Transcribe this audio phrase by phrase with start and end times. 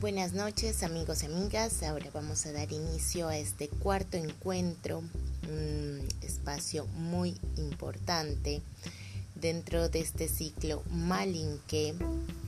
[0.00, 5.02] Buenas noches amigos y amigas, ahora vamos a dar inicio a este cuarto encuentro,
[5.48, 8.62] un espacio muy importante
[9.34, 11.96] dentro de este ciclo malinque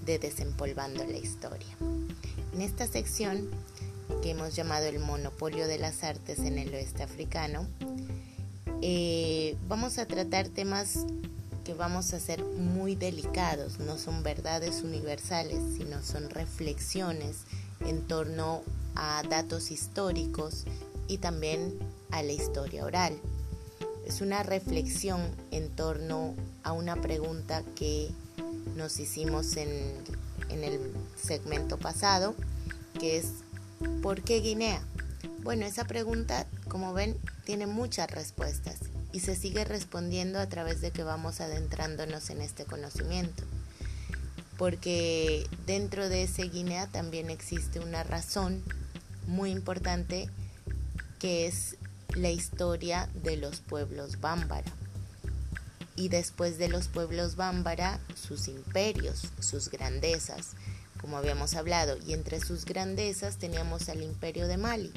[0.07, 1.66] de Desempolvando la Historia.
[2.55, 3.51] En esta sección
[4.23, 7.67] que hemos llamado el monopolio de las artes en el oeste africano,
[8.80, 11.05] eh, vamos a tratar temas
[11.64, 17.38] que vamos a ser muy delicados, no son verdades universales, sino son reflexiones
[17.80, 18.62] en torno
[18.95, 20.65] a datos históricos
[21.09, 21.78] y también
[22.10, 23.18] a la historia oral.
[24.06, 25.20] Es una reflexión
[25.51, 28.10] en torno a una pregunta que
[28.77, 29.70] nos hicimos en,
[30.48, 32.34] en el segmento pasado,
[32.98, 33.27] que es
[34.02, 34.82] ¿por qué Guinea?
[35.42, 40.91] Bueno, esa pregunta, como ven, tiene muchas respuestas y se sigue respondiendo a través de
[40.91, 43.42] que vamos adentrándonos en este conocimiento.
[44.56, 48.62] Porque dentro de ese Guinea también existe una razón
[49.26, 50.29] muy importante
[51.18, 51.76] que es
[52.15, 54.70] la historia de los pueblos bámbara.
[55.96, 60.52] Y después de los pueblos bámbara, sus imperios, sus grandezas,
[61.01, 61.98] como habíamos hablado.
[62.07, 64.92] Y entre sus grandezas teníamos al imperio de Mali,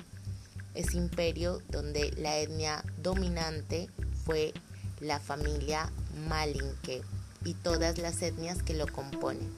[0.73, 3.89] ese imperio donde la etnia dominante
[4.25, 4.53] fue
[4.99, 5.91] la familia
[6.27, 7.02] Malinque
[7.45, 9.51] y todas las etnias que lo componen.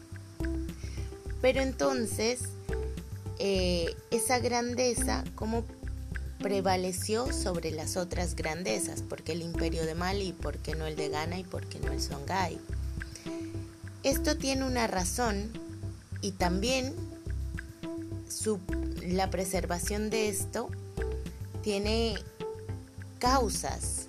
[1.41, 2.41] Pero entonces,
[3.39, 5.63] eh, esa grandeza, ¿cómo
[6.39, 9.01] prevaleció sobre las otras grandezas?
[9.01, 10.33] ¿Por qué el imperio de Mali?
[10.33, 11.39] ¿Por qué no el de Ghana?
[11.39, 12.59] ¿Y por qué no el Songhai?
[14.03, 15.51] Esto tiene una razón
[16.21, 16.93] y también
[19.07, 20.69] la preservación de esto
[21.65, 22.13] tiene
[23.17, 24.05] causas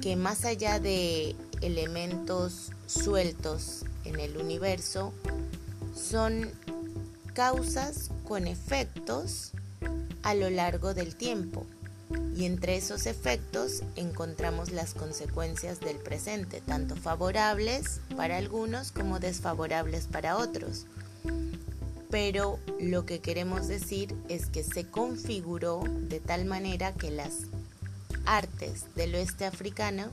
[0.00, 5.12] que más allá de elementos sueltos en el universo,
[5.92, 6.48] son
[7.34, 9.50] causas con efectos
[10.22, 11.66] a lo largo del tiempo.
[12.36, 20.06] Y entre esos efectos encontramos las consecuencias del presente, tanto favorables para algunos como desfavorables
[20.06, 20.86] para otros.
[22.10, 27.34] Pero lo que queremos decir es que se configuró de tal manera que las
[28.24, 30.10] artes del oeste africano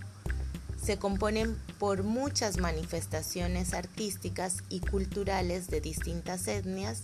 [0.81, 7.03] se componen por muchas manifestaciones artísticas y culturales de distintas etnias,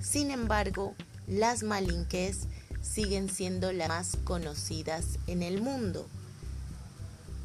[0.00, 0.94] sin embargo,
[1.28, 2.48] las malinques
[2.82, 6.08] siguen siendo las más conocidas en el mundo,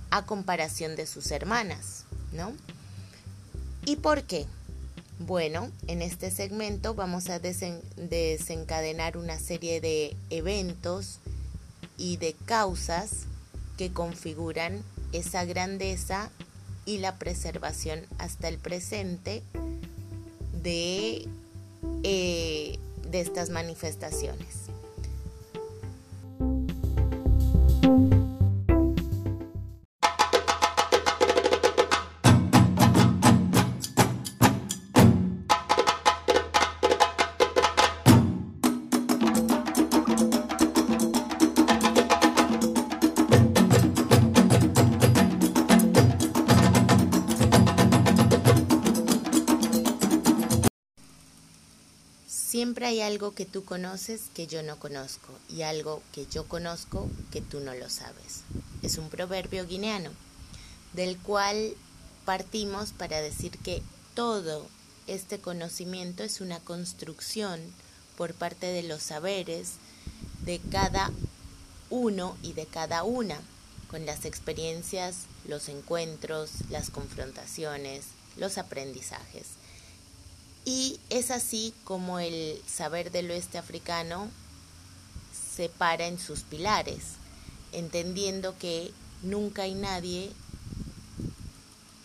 [0.09, 2.53] a comparación de sus hermanas, ¿no?
[3.85, 4.47] ¿Y por qué?
[5.19, 11.19] Bueno, en este segmento vamos a desencadenar una serie de eventos
[11.97, 13.25] y de causas
[13.77, 14.83] que configuran
[15.13, 16.29] esa grandeza
[16.85, 19.41] y la preservación hasta el presente
[20.61, 21.27] de,
[22.03, 22.77] eh,
[23.13, 24.64] estas manifestaciones.
[52.95, 57.41] Hay algo que tú conoces que yo no conozco y algo que yo conozco que
[57.41, 58.43] tú no lo sabes.
[58.83, 60.11] Es un proverbio guineano
[60.93, 61.73] del cual
[62.23, 63.81] partimos para decir que
[64.13, 64.65] todo
[65.07, 67.59] este conocimiento es una construcción
[68.17, 69.73] por parte de los saberes
[70.45, 71.11] de cada
[71.89, 73.37] uno y de cada una,
[73.91, 78.05] con las experiencias, los encuentros, las confrontaciones,
[78.37, 79.64] los aprendizajes.
[80.65, 84.29] Y es así como el saber del oeste africano
[85.55, 87.03] se para en sus pilares,
[87.71, 90.31] entendiendo que nunca hay nadie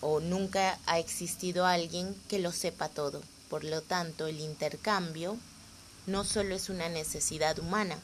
[0.02, 3.22] o nunca ha existido alguien que lo sepa todo.
[3.48, 5.36] Por lo tanto, el intercambio
[6.06, 7.98] no solo es una necesidad humana,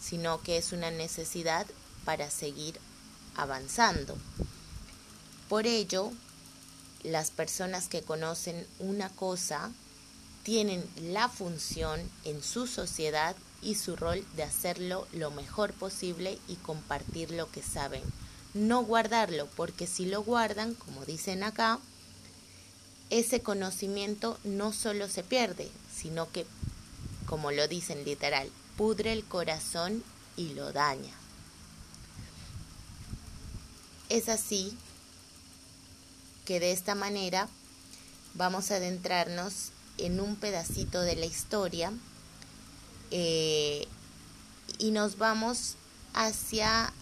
[0.00, 1.66] sino que es una necesidad
[2.04, 2.78] para seguir
[3.36, 4.16] avanzando.
[5.48, 6.12] Por ello,
[7.02, 9.70] las personas que conocen una cosa
[10.48, 16.54] tienen la función en su sociedad y su rol de hacerlo lo mejor posible y
[16.54, 18.00] compartir lo que saben.
[18.54, 21.78] No guardarlo, porque si lo guardan, como dicen acá,
[23.10, 26.46] ese conocimiento no solo se pierde, sino que,
[27.26, 30.02] como lo dicen literal, pudre el corazón
[30.34, 31.12] y lo daña.
[34.08, 34.74] Es así
[36.46, 37.50] que de esta manera
[38.32, 41.92] vamos a adentrarnos en un pedacito de la historia
[43.10, 43.86] eh,
[44.78, 45.74] y nos vamos
[46.14, 46.92] hacia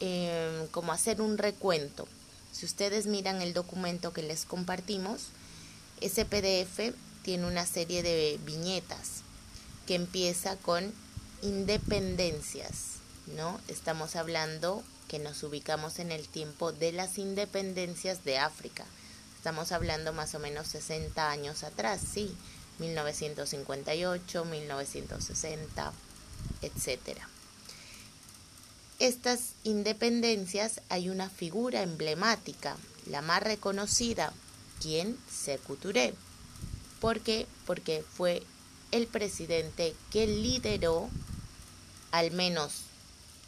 [0.00, 2.08] em, como hacer un recuento.
[2.52, 5.26] Si ustedes miran el documento que les compartimos,
[6.00, 9.22] ese PDF tiene una serie de viñetas
[9.86, 10.92] que empieza con
[11.42, 12.96] independencias,
[13.36, 13.60] ¿no?
[13.68, 18.84] Estamos hablando que nos ubicamos en el tiempo de las independencias de África.
[19.40, 22.36] Estamos hablando más o menos 60 años atrás, sí,
[22.78, 25.92] 1958, 1960,
[26.60, 27.18] etc.
[28.98, 32.76] Estas independencias hay una figura emblemática,
[33.06, 34.34] la más reconocida,
[34.78, 36.12] quien se Touré.
[37.00, 37.46] ¿Por qué?
[37.64, 38.42] Porque fue
[38.90, 41.08] el presidente que lideró,
[42.10, 42.82] al menos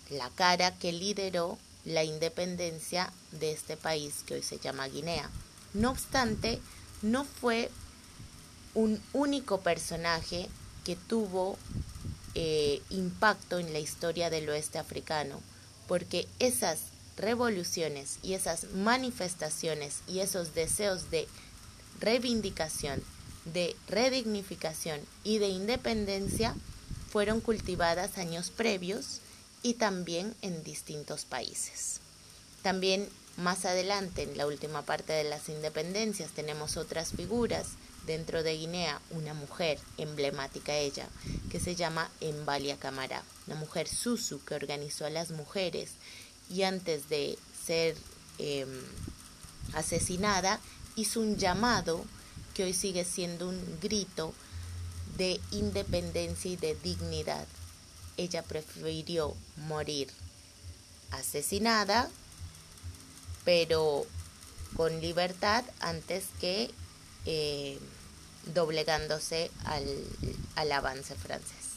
[0.08, 5.28] la cara que lideró la independencia de este país que hoy se llama Guinea.
[5.74, 6.60] No obstante,
[7.02, 7.70] no fue
[8.74, 10.48] un único personaje
[10.84, 11.58] que tuvo
[12.34, 15.40] eh, impacto en la historia del oeste africano,
[15.86, 16.78] porque esas
[17.16, 21.28] revoluciones y esas manifestaciones y esos deseos de
[22.00, 23.02] reivindicación,
[23.44, 26.54] de redignificación y de independencia
[27.10, 29.20] fueron cultivadas años previos
[29.62, 32.00] y también en distintos países.
[32.62, 37.68] También más adelante, en la última parte de las independencias, tenemos otras figuras.
[38.06, 41.08] Dentro de Guinea, una mujer emblemática ella,
[41.50, 45.90] que se llama Embalia Camara, una mujer susu que organizó a las mujeres.
[46.50, 47.96] Y antes de ser
[48.38, 48.68] em,
[49.74, 50.58] asesinada
[50.96, 52.04] hizo un llamado
[52.54, 54.34] que hoy sigue siendo un grito
[55.16, 57.46] de independencia y de dignidad.
[58.16, 60.08] Ella prefirió morir
[61.12, 62.10] asesinada,
[63.44, 64.06] pero
[64.76, 66.70] con libertad antes que
[67.26, 67.78] eh,
[68.54, 69.84] doblegándose al,
[70.56, 71.72] al avance francés.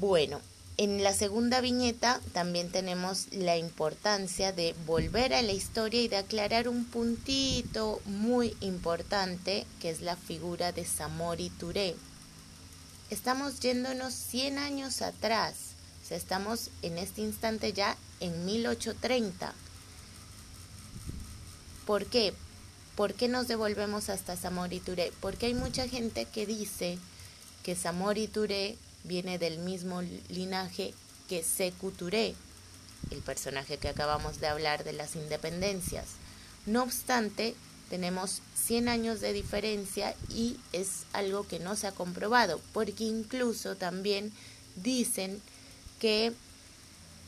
[0.00, 0.40] Bueno,
[0.78, 6.18] en la segunda viñeta también tenemos la importancia de volver a la historia y de
[6.18, 11.96] aclarar un puntito muy importante que es la figura de Samori Touré.
[13.08, 15.54] Estamos yéndonos 100 años atrás,
[16.04, 19.54] o sea, estamos en este instante ya en 1830.
[21.86, 22.34] ¿Por qué?
[22.96, 25.12] ¿Por qué nos devolvemos hasta Samori Touré?
[25.20, 26.98] Porque hay mucha gente que dice
[27.62, 30.94] que Samori Touré viene del mismo linaje
[31.28, 32.34] que Sekou Touré,
[33.12, 36.06] el personaje que acabamos de hablar de las independencias.
[36.66, 37.54] No obstante,
[37.88, 43.76] tenemos 100 años de diferencia y es algo que no se ha comprobado, porque incluso
[43.76, 44.32] también
[44.74, 45.40] dicen
[46.00, 46.32] que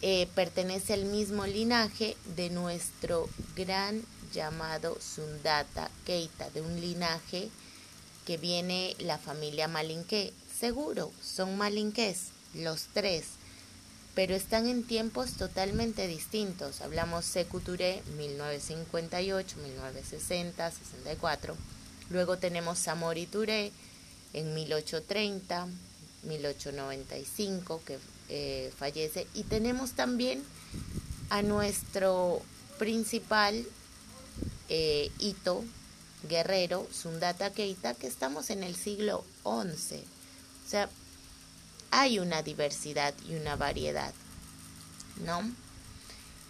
[0.02, 4.02] eh, pertenece al mismo linaje de nuestro gran
[4.32, 7.50] llamado Sundata Keita, de un linaje
[8.26, 10.32] que viene la familia Malinque.
[10.58, 13.24] Seguro, son malinqués, los tres,
[14.14, 16.80] pero están en tiempos totalmente distintos.
[16.80, 21.56] Hablamos Secuturé 1958, 1960, 64.
[22.10, 23.70] Luego tenemos Samori Touré
[24.32, 25.68] en 1830,
[26.24, 27.98] 1895, que
[28.28, 29.26] eh, fallece.
[29.34, 30.42] Y tenemos también
[31.30, 32.42] a nuestro
[32.78, 33.64] principal
[34.68, 35.64] eh, hito
[36.28, 39.96] guerrero, Sundata Keita, que estamos en el siglo XI.
[39.96, 40.88] O sea,
[41.90, 44.12] hay una diversidad y una variedad,
[45.24, 45.42] ¿no?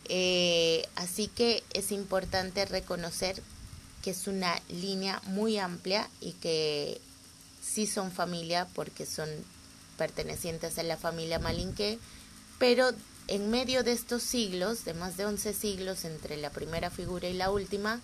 [0.09, 3.43] Eh, así que es importante reconocer
[4.03, 7.01] que es una línea muy amplia y que
[7.63, 9.29] sí son familia porque son
[9.99, 11.99] pertenecientes a la familia Malinque,
[12.59, 12.91] pero
[13.27, 17.35] en medio de estos siglos, de más de 11 siglos entre la primera figura y
[17.35, 18.01] la última,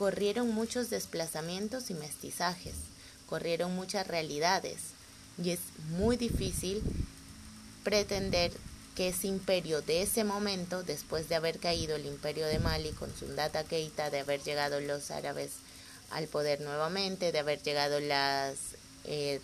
[0.00, 2.72] corrieron muchos desplazamientos y mestizajes,
[3.28, 4.78] corrieron muchas realidades
[5.36, 6.82] y es muy difícil
[7.84, 8.50] pretender
[8.96, 13.14] que ese imperio de ese momento, después de haber caído el imperio de Mali con
[13.14, 15.50] Sundata Keita, de haber llegado los árabes
[16.10, 18.56] al poder nuevamente, de haber llegado las,
[19.04, 19.38] eh,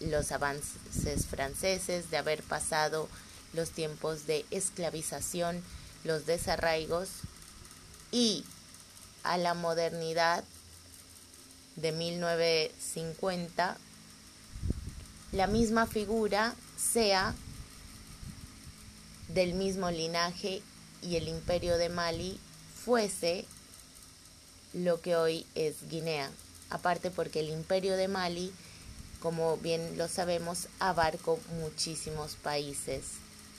[0.00, 3.08] los avances franceses, de haber pasado
[3.52, 5.62] los tiempos de esclavización,
[6.02, 7.08] los desarraigos
[8.10, 8.44] y
[9.22, 10.44] a la modernidad
[11.76, 13.76] de 1950
[15.32, 17.34] la misma figura sea
[19.28, 20.62] del mismo linaje
[21.00, 22.38] y el imperio de Mali
[22.84, 23.46] fuese
[24.74, 26.30] lo que hoy es Guinea.
[26.68, 28.52] Aparte porque el imperio de Mali,
[29.20, 33.04] como bien lo sabemos, abarcó muchísimos países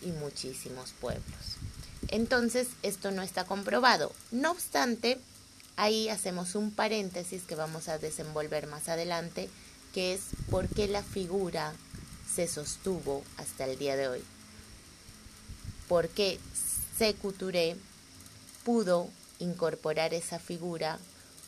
[0.03, 1.58] y muchísimos pueblos.
[2.10, 4.12] Entonces, esto no está comprobado.
[4.32, 5.20] No obstante,
[5.75, 9.49] ahí hacemos un paréntesis que vamos a desenvolver más adelante
[9.93, 11.73] que es por qué la figura
[12.33, 14.23] se sostuvo hasta el día de hoy.
[15.87, 16.39] ¿Por qué
[18.63, 20.97] pudo incorporar esa figura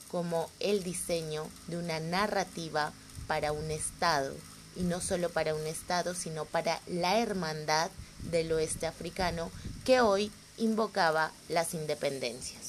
[0.10, 2.92] como el diseño de una narrativa
[3.28, 4.34] para un Estado,
[4.76, 7.90] y no solo para un Estado, sino para la hermandad
[8.32, 9.50] del oeste africano
[9.86, 12.65] que hoy invocaba las independencias.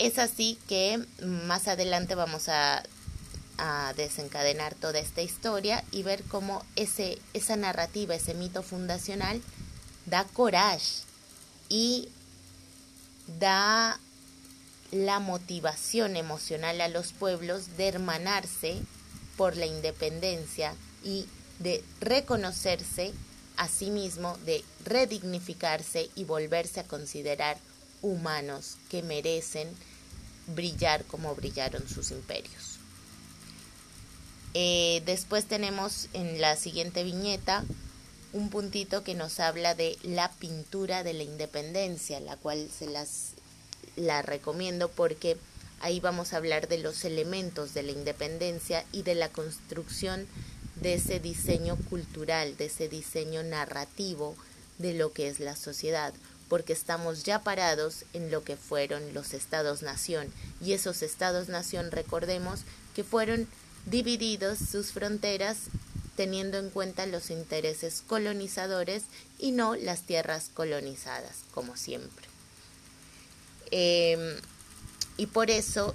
[0.00, 2.82] Es así que más adelante vamos a,
[3.94, 9.42] desencadenar toda esta historia y ver cómo ese, esa narrativa, ese mito fundacional
[10.06, 11.02] da coraje
[11.68, 12.08] y
[13.38, 14.00] da
[14.92, 18.80] la motivación emocional a los pueblos de hermanarse
[19.36, 21.26] por la independencia y
[21.58, 23.12] de reconocerse
[23.58, 27.58] a sí mismo, de redignificarse y volverse a considerar
[28.00, 29.68] humanos que merecen
[30.54, 32.78] brillar como brillaron sus imperios.
[34.54, 37.64] Eh, después tenemos en la siguiente viñeta
[38.32, 43.32] un puntito que nos habla de la pintura de la independencia, la cual se las
[43.96, 45.36] la recomiendo porque
[45.80, 50.26] ahí vamos a hablar de los elementos de la independencia y de la construcción
[50.76, 54.36] de ese diseño cultural, de ese diseño narrativo
[54.78, 56.14] de lo que es la sociedad,
[56.50, 60.30] porque estamos ya parados en lo que fueron los estados-nación
[60.60, 62.62] y esos estados-nación recordemos
[62.94, 63.46] que fueron
[63.86, 65.56] divididos sus fronteras
[66.16, 69.04] teniendo en cuenta los intereses colonizadores
[69.38, 72.26] y no las tierras colonizadas, como siempre.
[73.70, 74.36] Em,
[75.16, 75.94] y por eso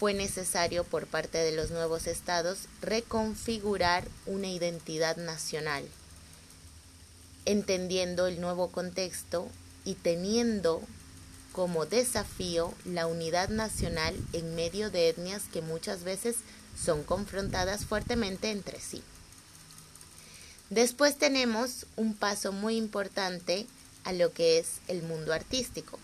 [0.00, 5.84] fue necesario por parte de los nuevos estados reconfigurar una identidad nacional,
[7.44, 9.48] entendiendo el nuevo contexto
[9.84, 10.82] y teniendo
[11.52, 16.36] como desafío la unidad nacional en medio de etnias que muchas veces
[16.82, 19.02] son confrontadas fuertemente entre sí.
[20.70, 23.66] Después tenemos un paso muy importante
[24.04, 25.98] a lo que es el mundo artístico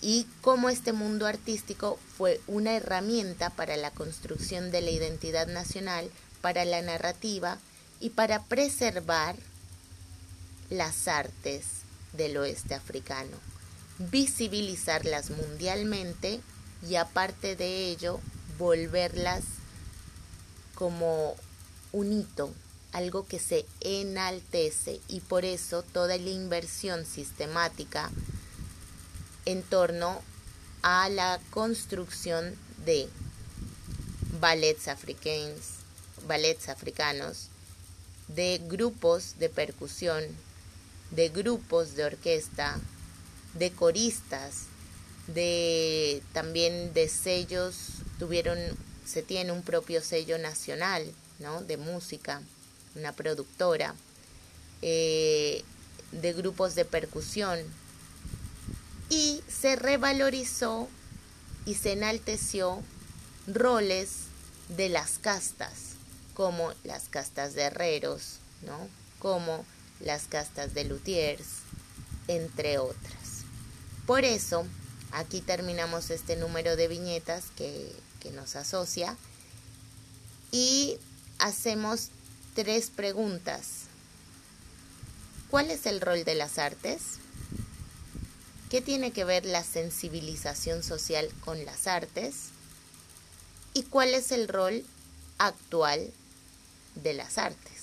[0.00, 6.08] y cómo este mundo artístico fue una herramienta para la construcción de la identidad nacional,
[6.40, 7.58] para la narrativa
[7.98, 9.34] y para preservar
[10.70, 11.64] las artes
[12.16, 13.36] del oeste africano,
[13.98, 16.40] visibilizarlas mundialmente
[16.88, 18.20] y aparte de ello
[18.58, 19.44] volverlas
[20.74, 21.34] como
[21.92, 22.52] un hito
[22.96, 25.00] algo que se enaltece.
[25.06, 28.10] Y por eso toda la inversión sistemática
[29.44, 30.22] en torno
[30.82, 32.56] a la construcción
[32.86, 33.08] de
[34.40, 35.76] ballets africanos,
[36.26, 37.48] ballets africanos,
[38.28, 40.24] de grupos de percusión,
[41.10, 42.78] de grupos de orquesta,
[43.54, 44.64] de coristas,
[45.26, 47.76] de también de sellos,
[48.18, 48.58] tuvieron,
[49.04, 51.62] se tiene un propio sello nacional, ¿no?
[51.62, 52.42] De música
[52.96, 53.94] una productora,
[54.82, 55.62] eh,
[56.12, 57.60] de grupos de percusión,
[59.08, 60.88] y se revalorizó
[61.64, 62.82] y se enalteció
[63.46, 64.10] roles
[64.68, 65.94] de las castas,
[66.34, 68.88] como las castas de herreros, ¿no?
[69.18, 69.64] como
[70.00, 71.46] las castas de luthiers,
[72.28, 73.44] entre otras.
[74.06, 74.66] Por eso,
[75.12, 79.16] aquí terminamos este número de viñetas que, que nos asocia
[80.52, 80.98] y
[81.38, 82.08] hacemos
[82.54, 83.86] tres preguntas.
[85.50, 87.18] ¿Cuál es el rol de las artes?
[88.70, 92.50] ¿Qué tiene que ver la sensibilización social con las artes?
[93.74, 94.84] ¿Y cuál es el rol
[95.38, 96.10] actual
[96.96, 97.75] de las artes?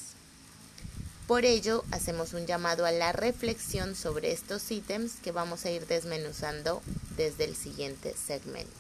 [1.28, 5.88] Por ello, hacemos un llamado a la reflexión sobre estos ítems que vamos a ir
[5.88, 6.82] desmenuzando
[7.16, 8.72] desde el siguiente segmento.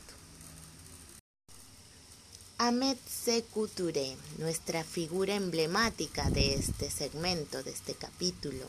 [2.57, 8.65] Ahmed Sekou Touré, nuestra figura emblemática de este segmento, de este capítulo.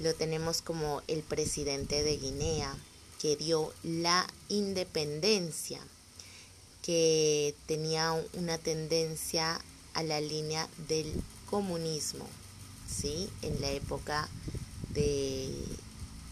[0.00, 2.76] Lo tenemos como el presidente de Guinea,
[3.20, 5.80] que dio la independencia,
[6.82, 9.60] que tenía una tendencia
[9.94, 11.12] a la línea del
[11.48, 12.26] comunismo,
[13.04, 14.28] En la época
[14.90, 15.50] de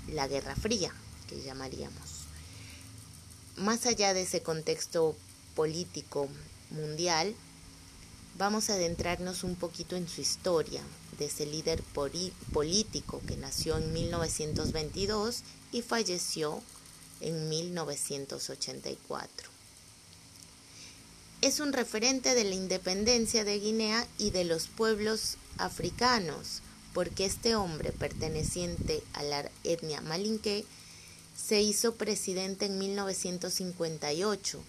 [0.08, 0.92] la Guerra Fría,
[1.26, 2.26] que llamaríamos.
[3.56, 5.16] Más allá de ese contexto
[5.56, 6.28] político
[6.70, 7.34] mundial,
[8.38, 10.82] vamos a adentrarnos un poquito en su historia
[11.18, 11.82] de ese líder
[12.52, 16.62] político que nació en 1922 y falleció
[17.20, 19.49] en 1984.
[21.42, 26.60] Es un referente de la independencia de Guinea y de los pueblos africanos,
[26.92, 30.64] porque este hombre perteneciente a la etnia malinque
[31.36, 34.60] se hizo presidente en 1958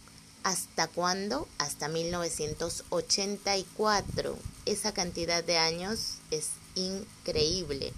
[0.43, 1.47] ¿Hasta cuándo?
[1.59, 4.35] Hasta 1984.
[4.65, 7.93] Esa cantidad de años es increíble.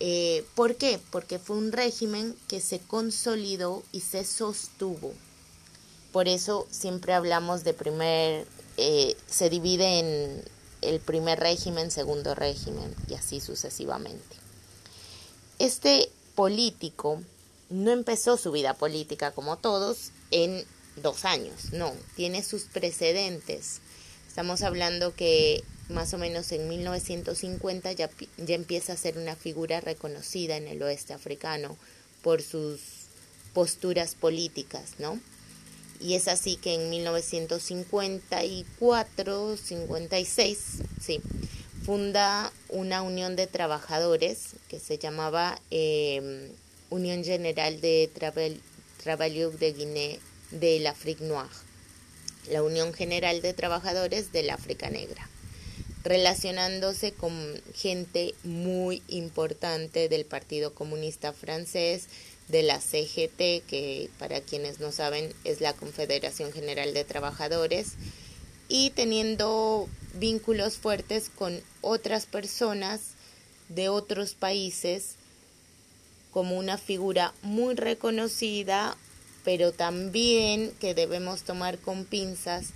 [0.00, 0.98] Eh, ¿Por qué?
[1.10, 5.12] Porque fue un régimen que se consolidó y se sostuvo.
[6.12, 10.44] Por eso siempre hablamos de primer, eh, se divide en
[10.82, 14.36] el primer régimen, segundo régimen y así sucesivamente.
[15.58, 17.22] Este político
[17.70, 20.66] no empezó su vida política como todos en
[20.96, 23.80] dos años, no, tiene sus precedentes.
[24.28, 29.80] Estamos hablando que más o menos en 1950 ya, ya empieza a ser una figura
[29.80, 31.76] reconocida en el oeste africano
[32.22, 32.80] por sus
[33.52, 35.18] posturas políticas, ¿no?
[36.02, 40.58] Y es así que en 1954, 56,
[41.00, 41.20] sí,
[41.84, 46.48] funda una unión de trabajadores que se llamaba em,
[46.90, 48.10] Unión General de
[49.02, 50.18] Travailleurs de Guinea
[50.50, 51.54] de l'Afrique Noire,
[52.50, 55.28] la Unión General de Trabajadores del África Negra,
[56.02, 57.32] relacionándose con
[57.74, 62.08] gente muy importante del Partido Comunista Francés,
[62.52, 67.94] de la CGT, que para quienes no saben es la Confederación General de Trabajadores,
[68.68, 73.00] y teniendo vínculos fuertes con otras personas
[73.70, 75.16] de otros países
[76.30, 78.96] como una figura muy reconocida,
[79.44, 82.68] pero también que debemos tomar con pinzas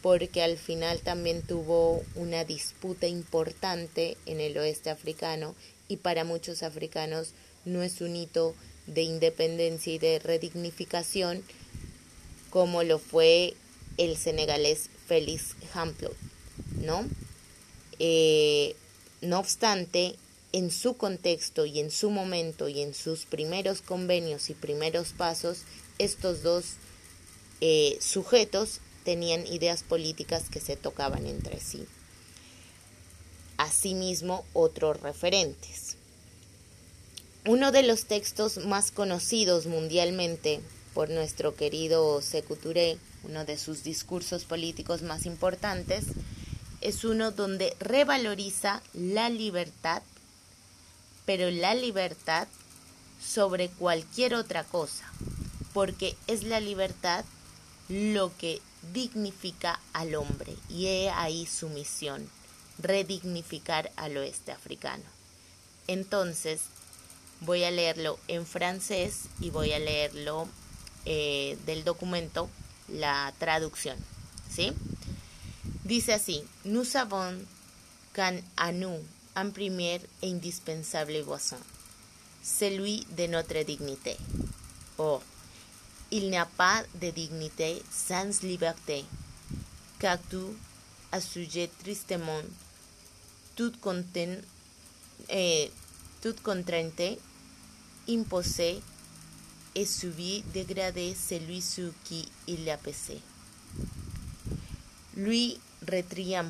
[0.00, 5.54] porque al final también tuvo una disputa importante en el oeste africano
[5.86, 7.32] y para muchos africanos
[7.64, 8.54] no es un hito
[8.88, 11.42] de independencia y de redignificación
[12.50, 13.54] como lo fue
[13.98, 16.12] el senegalés Félix Hamplo,
[16.80, 17.04] ¿no?
[17.98, 18.74] Eh,
[19.20, 20.16] no obstante,
[20.52, 25.58] en su contexto y en su momento y en sus primeros convenios y primeros pasos,
[25.98, 26.64] estos dos
[27.60, 31.86] eh, sujetos tenían ideas políticas que se tocaban entre sí.
[33.56, 35.87] Asimismo, otros referentes.
[37.48, 40.60] Uno de los textos más conocidos mundialmente
[40.92, 46.04] por nuestro querido Sekou Touré, uno de sus discursos políticos más importantes,
[46.82, 50.02] es uno donde revaloriza la libertad,
[51.24, 52.48] pero la libertad
[53.18, 55.10] sobre cualquier otra cosa,
[55.72, 57.24] porque es la libertad
[57.88, 58.60] lo que
[58.92, 62.28] dignifica al hombre y he ahí su misión,
[62.76, 65.04] redignificar al oeste africano.
[65.86, 66.60] Entonces,
[67.40, 70.48] voy a leerlo en francés y voy a leerlo
[71.04, 72.48] eh, del documento,
[72.88, 73.96] la traducción.
[74.50, 74.72] ¿Sí?
[75.84, 77.38] Dice así, nous avons
[78.12, 78.98] qu'un à nous
[79.36, 81.58] un premier et indispensable boisson,
[82.42, 84.16] celui de notre dignité.
[84.98, 85.22] Or,
[86.10, 89.04] il n'y a pas de dignité sans liberté,
[90.00, 90.56] car tout
[91.20, 92.42] sujet tristement
[93.56, 94.36] toute, content,
[95.28, 95.70] eh,
[96.20, 97.18] toute contrainte
[98.08, 98.80] imposé
[99.74, 103.20] et subi dégrader celui sur qui il a pesé.
[105.16, 105.58] Lui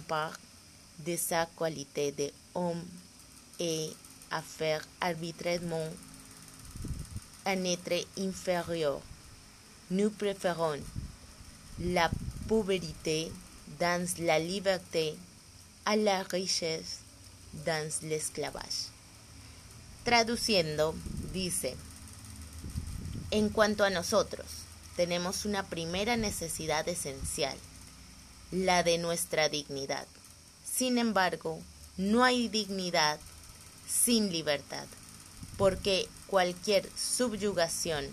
[0.09, 0.31] pas
[1.07, 2.83] de sa qualité d'homme
[3.59, 3.91] et
[4.31, 5.89] à faire arbitrairement
[7.47, 9.01] un être inférieur.
[9.91, 10.81] Nous préférons
[11.81, 12.11] la
[12.49, 13.31] pauvreté
[13.79, 15.15] dans la liberté
[15.85, 16.99] a la richesse
[17.65, 18.91] dans l'esclavage.
[20.05, 20.95] Traduciendo,
[21.39, 21.77] dice,
[23.31, 24.47] en cuanto a nosotros,
[24.97, 27.57] tenemos una primera necesidad esencial,
[28.51, 30.09] la de nuestra dignidad.
[30.65, 31.61] Sin embargo,
[31.97, 33.21] no hay dignidad
[33.87, 34.87] sin libertad,
[35.57, 38.07] porque cualquier subyugación,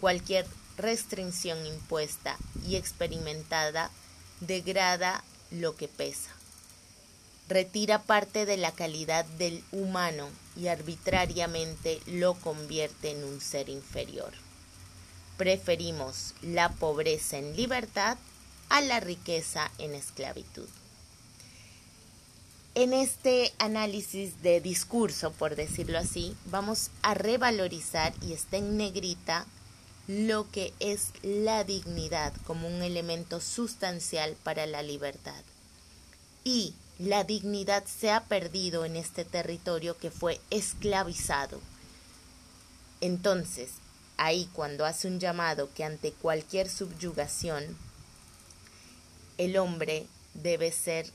[0.00, 3.90] cualquier restricción impuesta y experimentada
[4.40, 6.39] degrada lo que pesa
[7.50, 14.32] retira parte de la calidad del humano y arbitrariamente lo convierte en un ser inferior.
[15.36, 18.16] Preferimos la pobreza en libertad
[18.68, 20.68] a la riqueza en esclavitud.
[22.76, 29.44] En este análisis de discurso, por decirlo así, vamos a revalorizar y está en negrita
[30.06, 35.42] lo que es la dignidad como un elemento sustancial para la libertad.
[36.44, 41.58] Y la dignidad se ha perdido en este territorio que fue esclavizado.
[43.00, 43.70] Entonces,
[44.18, 47.64] ahí cuando hace un llamado que ante cualquier subyugación,
[49.38, 51.10] el hombre debe ser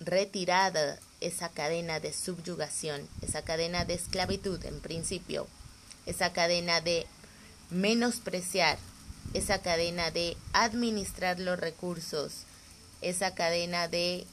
[0.00, 5.46] retirada esa cadena de subyugación, esa cadena de esclavitud en principio,
[6.04, 7.06] esa cadena de
[7.70, 8.76] menospreciar
[9.32, 12.42] esa cadena de administrar los recursos,
[13.00, 14.26] esa cadena de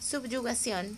[0.00, 0.96] subyugación,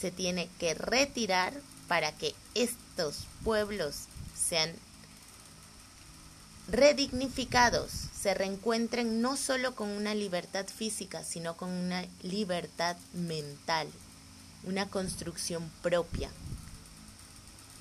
[0.00, 1.54] se tiene que retirar
[1.88, 4.04] para que estos pueblos
[4.36, 4.72] sean
[6.68, 13.88] redignificados, se reencuentren no solo con una libertad física, sino con una libertad mental,
[14.64, 16.30] una construcción propia.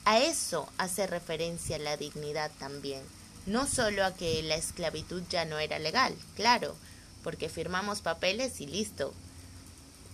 [0.06, 3.02] A eso hace referencia la dignidad también,
[3.46, 6.76] no solo a que la esclavitud ya no era legal, claro,
[7.24, 9.14] porque firmamos papeles y listo,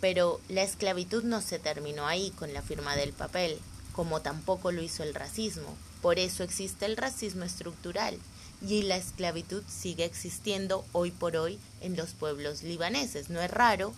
[0.01, 3.59] pero la esclavitud no se terminó ahí con la firma del papel,
[3.93, 5.75] como tampoco lo hizo el racismo.
[6.01, 8.17] Por eso existe el racismo estructural
[8.65, 13.29] y la esclavitud sigue existiendo hoy por hoy en los pueblos libaneses.
[13.29, 13.93] No es raro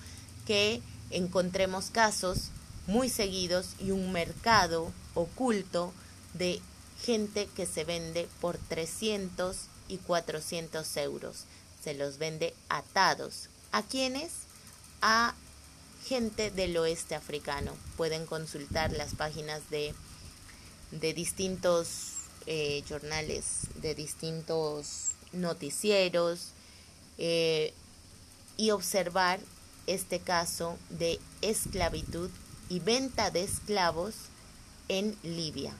[0.45, 2.49] que encontremos casos
[2.87, 5.93] muy seguidos y un mercado oculto
[6.33, 6.61] de
[7.03, 11.45] gente que se vende por 300 y 400 euros.
[11.83, 13.49] Se los vende atados.
[13.71, 14.31] ¿A quiénes?
[15.01, 15.33] A
[16.05, 17.73] gente del oeste africano.
[17.97, 19.93] Pueden consultar las páginas de,
[20.91, 22.13] de distintos
[22.47, 26.49] eh, jornales, de distintos noticieros
[27.17, 27.73] eh,
[28.57, 29.39] y observar
[29.87, 32.29] este caso de esclavitud
[32.69, 34.15] y venta de esclavos
[34.87, 35.73] en Libia.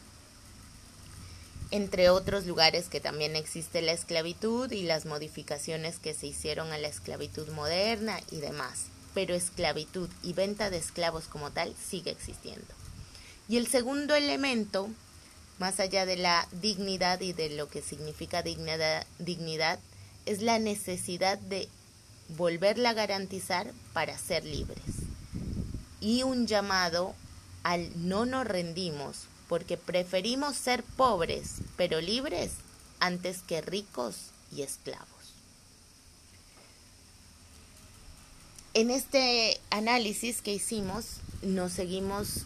[1.71, 6.77] Entre otros lugares que también existe la esclavitud y las modificaciones que se hicieron a
[6.77, 12.67] la esclavitud moderna y demás pero esclavitud y venta de esclavos como tal sigue existiendo.
[13.47, 14.89] Y el segundo elemento,
[15.60, 19.80] más allá de la dignidad y de lo que significa dignidad,
[20.26, 21.67] es la necesidad de
[22.38, 24.82] volverla a garantizar para ser libres.
[26.00, 27.13] Y un llamado
[27.63, 32.52] al no nos rendimos, porque preferimos ser pobres pero libres
[33.00, 34.15] antes que ricos
[34.56, 35.11] y esclavos.
[38.73, 42.45] En este análisis que hicimos, nos seguimos,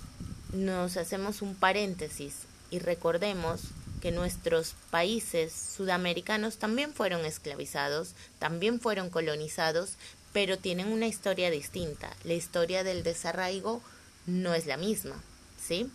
[0.53, 2.33] nos hacemos un paréntesis
[2.71, 3.61] y recordemos
[4.01, 9.97] que nuestros países sudamericanos también fueron esclavizados, también fueron colonizados,
[10.33, 12.11] pero tienen una historia distinta.
[12.23, 13.83] La historia del desarraigo
[14.25, 15.21] no es la misma,
[15.63, 15.91] ¿sí?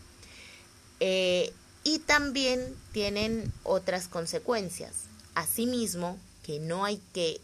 [1.01, 4.93] Eh, y también tienen otras consecuencias.
[5.35, 7.41] Asimismo, que no hay que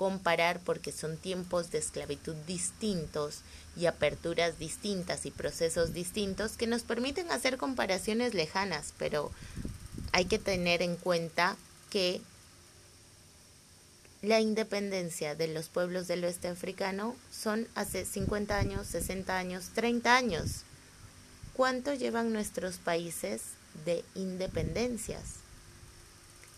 [0.00, 3.40] comparar porque son tiempos de esclavitud distintos
[3.76, 9.30] y aperturas distintas y procesos distintos que nos permiten hacer comparaciones lejanas, pero
[10.12, 11.58] hay que tener en cuenta
[11.90, 12.22] que
[14.22, 20.16] la independencia de los pueblos del oeste africano son hace 50 años, 60 años, 30
[20.16, 20.62] años.
[21.52, 23.42] ¿Cuánto llevan nuestros países
[23.84, 25.39] de independencias?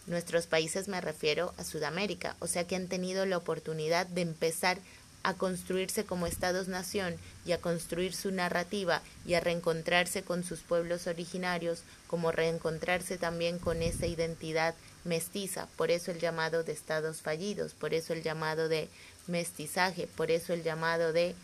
[0.07, 4.79] Nuestros países me refiero a Sudamérica, o sea que han tenido la oportunidad de empezar
[5.23, 11.07] a construirse como estados-nación y a construir su narrativa y a reencontrarse con sus pueblos
[11.07, 17.73] originarios, como reencontrarse también con esa identidad mestiza, por eso el llamado de estados fallidos,
[17.75, 18.89] por eso el llamado de
[19.29, 21.35] mestizaje, por eso el llamado de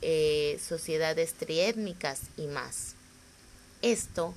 [0.00, 2.94] eh, sociedades triétnicas y más.
[3.82, 4.34] Esto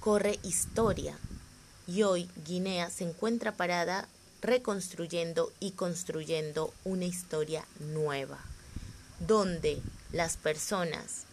[0.00, 1.18] corre historia,
[1.88, 4.06] y hoy Guinea se encuentra parada
[4.42, 8.38] reconstruyendo y construyendo una historia nueva,
[9.26, 9.80] donde
[10.12, 11.24] las personas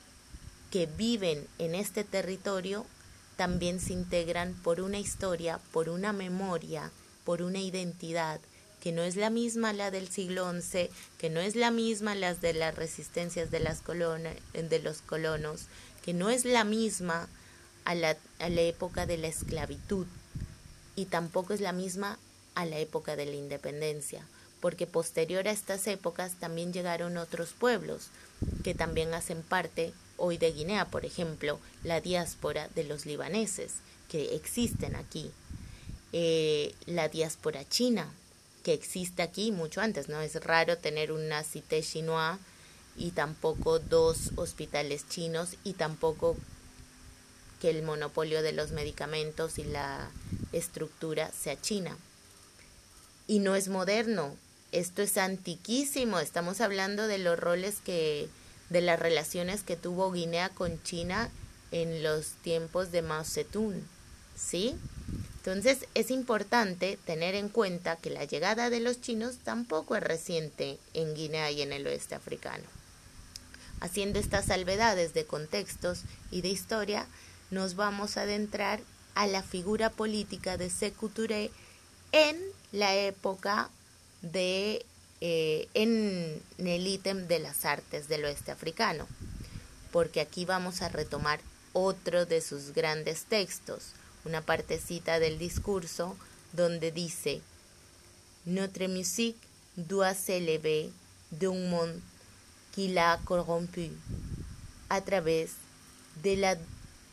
[0.72, 2.86] que viven en este territorio
[3.36, 6.90] también se integran por una historia, por una memoria,
[7.26, 8.40] por una identidad
[8.80, 12.40] que no es la misma la del siglo XI, que no es la misma las
[12.40, 15.66] de las resistencias de, los colonos,
[16.02, 17.28] que no es la misma
[17.84, 20.08] a la época de la esclavitud,
[20.96, 22.18] y tampoco es la misma
[22.56, 24.26] a la época de la independencia,
[24.62, 28.08] porque posterior a estas épocas también llegaron otros pueblos
[28.64, 33.74] que también hacen parte hoy de Guinea, por ejemplo, la diáspora de los libaneses,
[34.10, 35.32] que existen aquí,
[36.14, 38.12] eh, la diáspora china,
[38.64, 40.22] que existe aquí mucho antes, ¿no?
[40.22, 42.40] Es raro tener una cité chinois
[42.98, 46.38] y tampoco dos hospitales chinos y tampoco
[47.62, 50.10] que el monopolio de los medicamentos y la
[50.52, 51.98] estructura sea china.
[53.28, 54.36] Y no es moderno,
[54.72, 58.28] esto es antiquísimo, estamos hablando de los roles que,
[58.70, 61.30] de las relaciones que tuvo Guinea con China
[61.72, 63.82] en los tiempos de Mao Zedong,
[64.38, 64.76] ¿sí?
[65.38, 70.80] Entonces es importante tener en cuenta que la llegada de los chinos tampoco es reciente
[70.94, 72.64] en Guinea y en el oeste africano.
[73.80, 77.06] Haciendo estas salvedades de contextos y de historia,
[77.52, 78.80] nos vamos a adentrar
[79.14, 81.12] a la figura política de Sekou
[82.12, 82.38] en
[82.72, 83.70] la época
[84.22, 84.86] de,
[85.22, 89.08] eh, en el ítem de las artes del oeste africano,
[89.92, 91.40] porque aquí vamos a retomar
[91.74, 96.16] otro de sus grandes textos, una partecita del discurso
[96.54, 97.42] donde dice,
[98.46, 99.40] Notre musique
[99.76, 100.92] doit s'élever
[101.32, 102.00] d'un monde
[102.72, 103.92] qui l'a corrompu
[104.90, 105.52] a través
[106.22, 106.56] de la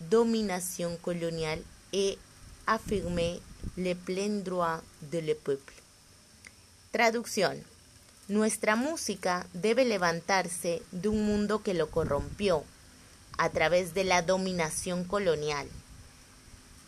[0.08, 1.62] dominación colonial
[1.92, 2.18] et
[2.66, 3.40] affirmer
[3.76, 5.74] le plein droit de le peuple.
[6.90, 7.62] Traducción.
[8.28, 12.64] Nuestra música debe levantarse de un mundo que lo corrompió
[13.38, 15.68] a través de la dominación colonial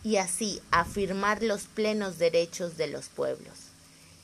[0.05, 3.55] y así afirmar los plenos derechos de los pueblos.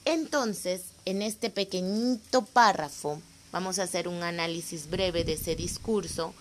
[0.04, 3.20] Entonces, en este pequeñito párrafo,
[3.52, 6.34] vamos a hacer un análisis breve de ese discurso,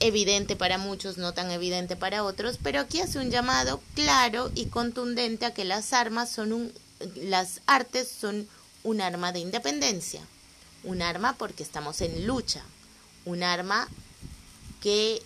[0.00, 4.66] evidente para muchos, no tan evidente para otros, pero aquí hace un llamado claro y
[4.66, 6.72] contundente a que las armas son un,
[7.14, 8.48] las artes son
[8.82, 10.22] un arma de independencia,
[10.84, 12.62] un arma porque estamos en lucha,
[13.24, 13.88] un arma
[14.80, 15.22] que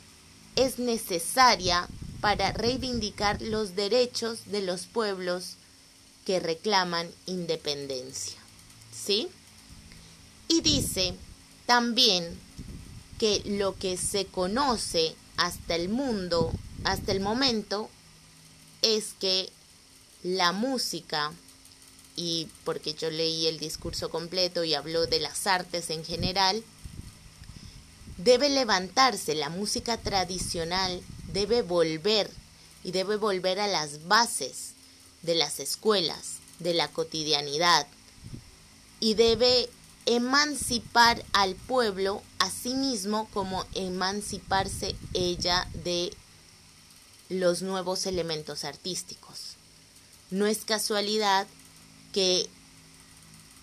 [0.57, 1.89] es necesaria
[2.21, 5.57] para reivindicar los derechos de los pueblos
[6.25, 8.39] que reclaman independencia.
[8.93, 9.29] ¿Sí?
[10.49, 11.15] Y dice
[11.67, 12.39] también
[13.19, 16.53] que lo que se conoce hasta el mundo,
[16.85, 17.89] hasta el momento,
[18.83, 19.49] es que
[20.23, 21.33] la música,
[22.17, 26.63] y porque yo leí el discurso completo y habló de las artes en general,
[28.19, 32.31] debe levantarse, la música tradicional debe volver
[32.85, 34.73] y debe volver a las bases
[35.23, 37.87] de las escuelas, de la cotidianidad,
[39.01, 39.69] y debe
[40.07, 46.15] emancipar al pueblo a sí mismo como emanciparse ella de
[47.29, 49.57] los nuevos elementos artísticos.
[50.31, 51.47] No es casualidad
[52.13, 52.49] que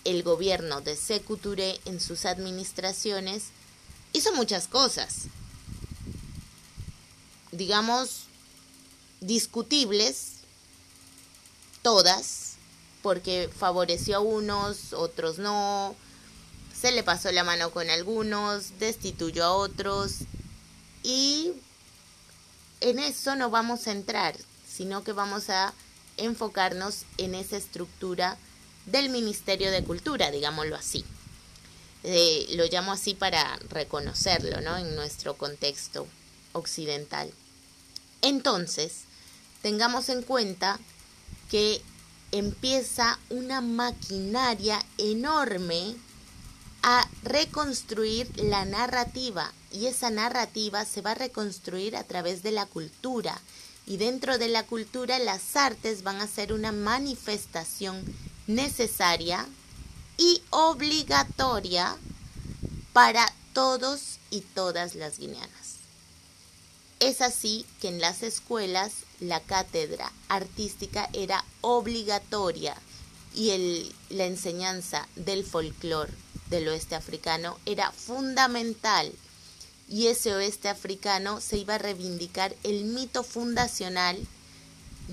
[0.04, 3.46] el gobierno de Secuture en sus administraciones
[4.14, 5.26] hizo muchas cosas,
[7.52, 8.26] digamos,
[9.20, 10.38] discutibles,
[11.82, 12.56] todas,
[13.02, 15.96] porque favoreció a unos, otros no,
[16.82, 20.22] se le pasó la mano con algunos, destituyó a otros
[21.04, 21.52] y
[22.80, 24.36] en eso no vamos a entrar,
[24.68, 25.74] sino que vamos a
[26.18, 28.36] enfocarnos en esa estructura
[28.88, 31.06] del Ministerio de Cultura, digámoslo así.
[32.04, 34.76] Eh, lo llamo así para reconocerlo, ¿no?
[34.76, 36.08] En nuestro contexto
[36.54, 37.32] occidental.
[38.24, 39.02] Entonces,
[39.62, 40.80] tengamos en cuenta
[41.52, 41.84] que
[42.32, 45.96] empieza una maquinaria enorme
[46.84, 52.66] a reconstruir la narrativa y esa narrativa se va a reconstruir a través de la
[52.66, 53.40] cultura
[53.86, 58.04] y dentro de la cultura las artes van a ser una manifestación
[58.48, 59.48] necesaria
[60.18, 61.96] y obligatoria
[62.94, 65.76] para todos y todas las guineanas.
[67.00, 72.76] Es así que en las escuelas la cátedra artística era obligatoria
[73.34, 76.14] y la enseñanza del folclore
[76.52, 79.12] del oeste africano era fundamental
[79.90, 84.18] y ese oeste africano se iba a reivindicar el mito fundacional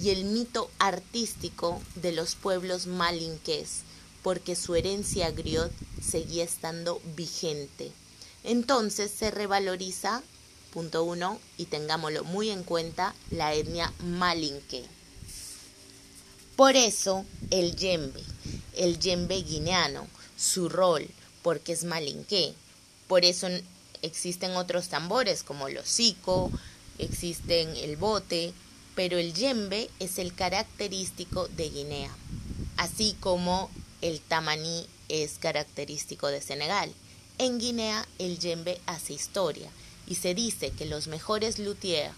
[0.00, 3.80] y el mito artístico de los pueblos malinqués,
[4.22, 7.90] porque su herencia griot seguía estando vigente.
[8.44, 10.22] Entonces se revaloriza,
[10.72, 14.84] punto uno, y tengámoslo muy en cuenta, la etnia malinque.
[16.54, 18.22] Por eso el yembe,
[18.76, 21.08] el yembe guineano, su rol,
[21.42, 22.54] porque es malinqué.
[23.06, 23.48] Por eso
[24.02, 26.50] existen otros tambores como los sico,
[26.98, 28.52] existen el bote,
[28.94, 32.10] pero el yembe es el característico de Guinea,
[32.76, 33.70] así como
[34.02, 36.92] el tamaní es característico de Senegal.
[37.38, 39.70] En Guinea el yembe hace historia
[40.06, 42.14] y se dice que los mejores luthiers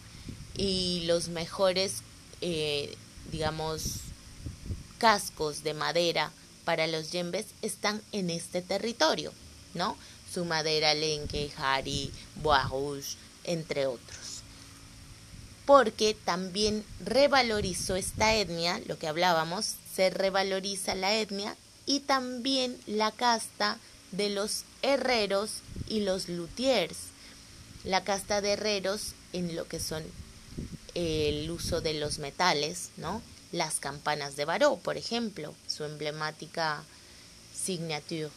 [0.56, 2.02] y los mejores,
[2.40, 2.96] eh,
[3.30, 3.82] digamos,
[4.98, 6.32] cascos de madera
[6.70, 9.32] para los yembes están en este territorio,
[9.74, 9.96] ¿no?
[10.32, 14.42] Su madera lenque, jari, bois, entre otros.
[15.66, 21.56] Porque también revalorizó esta etnia, lo que hablábamos, se revaloriza la etnia
[21.86, 23.76] y también la casta
[24.12, 26.98] de los herreros y los luthiers.
[27.82, 30.04] La casta de herreros en lo que son
[30.94, 33.22] el uso de los metales, ¿no?
[33.52, 36.82] Las campanas de Baró, por ejemplo, su emblemática
[37.54, 38.30] signature,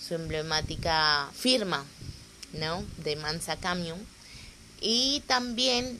[0.00, 1.84] su emblemática firma,
[2.52, 2.84] ¿no?
[3.02, 3.98] De Mansa Camion.
[4.80, 5.98] Y también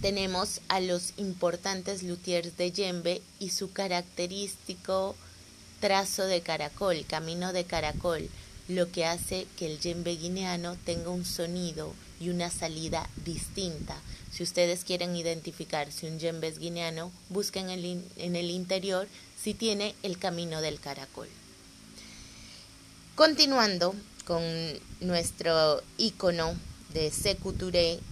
[0.00, 5.16] tenemos a los importantes luthiers de yembe y su característico
[5.80, 8.28] trazo de caracol, camino de caracol,
[8.68, 13.96] lo que hace que el yembe guineano tenga un sonido y una salida distinta.
[14.34, 19.06] Si ustedes quieren identificar si un yembe guineano, busquen en el interior
[19.40, 21.28] si tiene el camino del caracol.
[23.14, 23.94] Continuando
[24.26, 24.42] con
[24.98, 26.56] nuestro icono
[26.92, 27.54] de Sekou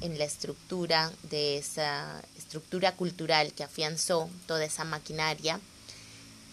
[0.01, 5.59] en la estructura de esa estructura cultural que afianzó toda esa maquinaria,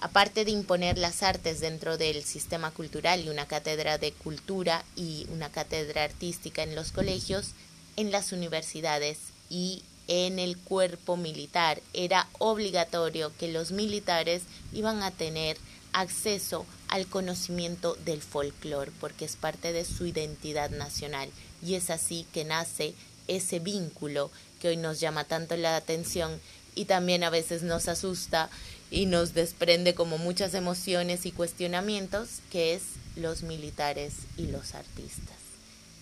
[0.02, 5.28] aparte de imponer las artes dentro del sistema cultural y una cátedra de cultura y
[5.30, 7.52] una cátedra artística en los colegios,
[7.98, 14.42] en las universidades y en el cuerpo militar era obligatorio que los militares
[14.74, 15.58] iban a tener
[15.94, 21.30] acceso al conocimiento del folclore porque es parte de su identidad nacional
[21.64, 22.94] y es así que nace
[23.28, 26.40] ese vínculo que hoy nos llama tanto la atención
[26.76, 28.50] y también a veces nos asusta
[28.92, 32.84] y nos desprende como muchas emociones y cuestionamientos, que es
[33.16, 35.38] los militares y los artistas.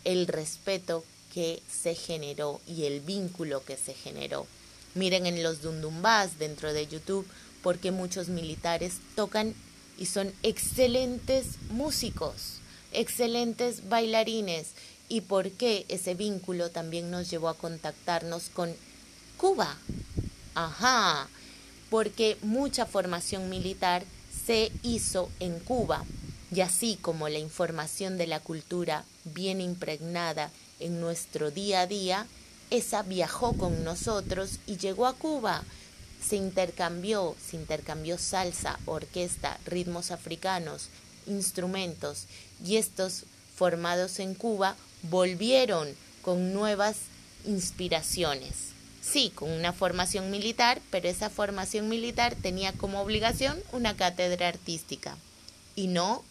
[0.04, 4.48] El respeto que se generó y el vínculo que se generó.
[4.96, 7.28] Miren en los dundumbás dentro de YouTube
[7.62, 9.54] porque muchos militares tocan
[9.98, 12.60] y son excelentes músicos,
[12.94, 14.70] excelentes bailarines
[15.10, 18.74] y por qué ese vínculo también nos llevó a contactarnos con
[19.38, 19.78] Cuba.
[20.56, 21.28] Ajá,
[21.90, 24.04] porque mucha formación militar
[24.46, 26.04] se hizo en Cuba
[26.52, 32.28] y así como la información de la cultura bien impregnada en nuestro día a día,
[32.70, 35.64] esa viajó con nosotros y llegó a Cuba.
[36.26, 40.90] Se intercambió, se intercambió salsa, orquesta, ritmos africanos,
[41.28, 42.26] instrumentos
[42.66, 43.24] y estos
[43.56, 45.90] formados en Cuba volvieron
[46.22, 46.98] con nuevas
[47.46, 48.74] inspiraciones.
[49.02, 55.16] Sí, con una formación militar, pero esa formación militar tenía como obligación una cátedra artística
[55.76, 56.24] y no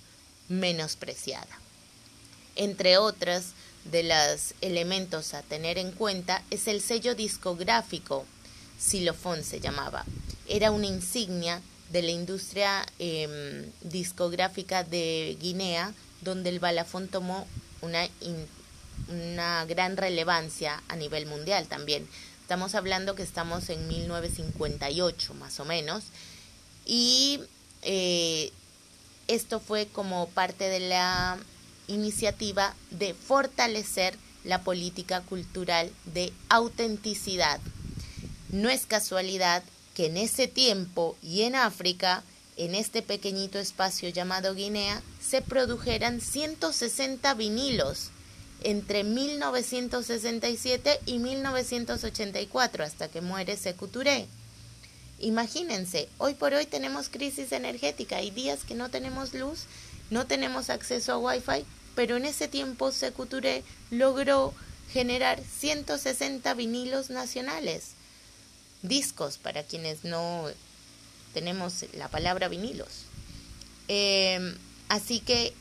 [0.48, 1.58] menospreciada.
[2.54, 3.52] Entre otros
[3.90, 8.24] de los elementos a tener en cuenta es el sello discográfico,
[8.78, 10.04] Silofón se llamaba.
[10.48, 17.46] Era una insignia de la industria em, discográfica de Guinea, donde el balafón tomó
[17.80, 18.08] una
[19.08, 22.08] una gran relevancia a nivel mundial también.
[22.42, 26.04] Estamos hablando que estamos en 1958 más o menos
[26.84, 27.40] y
[27.82, 28.52] eh,
[29.28, 31.38] esto fue como parte de la
[31.88, 37.60] iniciativa de fortalecer la política cultural de autenticidad.
[38.50, 39.62] No es casualidad
[39.94, 42.22] que en ese tiempo y en África,
[42.56, 48.10] en este pequeñito espacio llamado Guinea, se produjeran 160 vinilos
[48.62, 53.88] entre 1967 y 1984 hasta que muere Sekou
[55.18, 59.60] Imagínense, hoy por hoy tenemos crisis energética, hay días que no tenemos luz,
[60.10, 61.64] no tenemos acceso a Wi-Fi,
[61.96, 63.26] pero en ese tiempo Sekou
[63.90, 64.54] logró
[64.92, 67.94] generar 160 vinilos nacionales,
[68.82, 70.48] discos para quienes no
[71.34, 73.06] tenemos la palabra vinilos.
[73.88, 74.54] Eh,
[74.88, 75.52] así que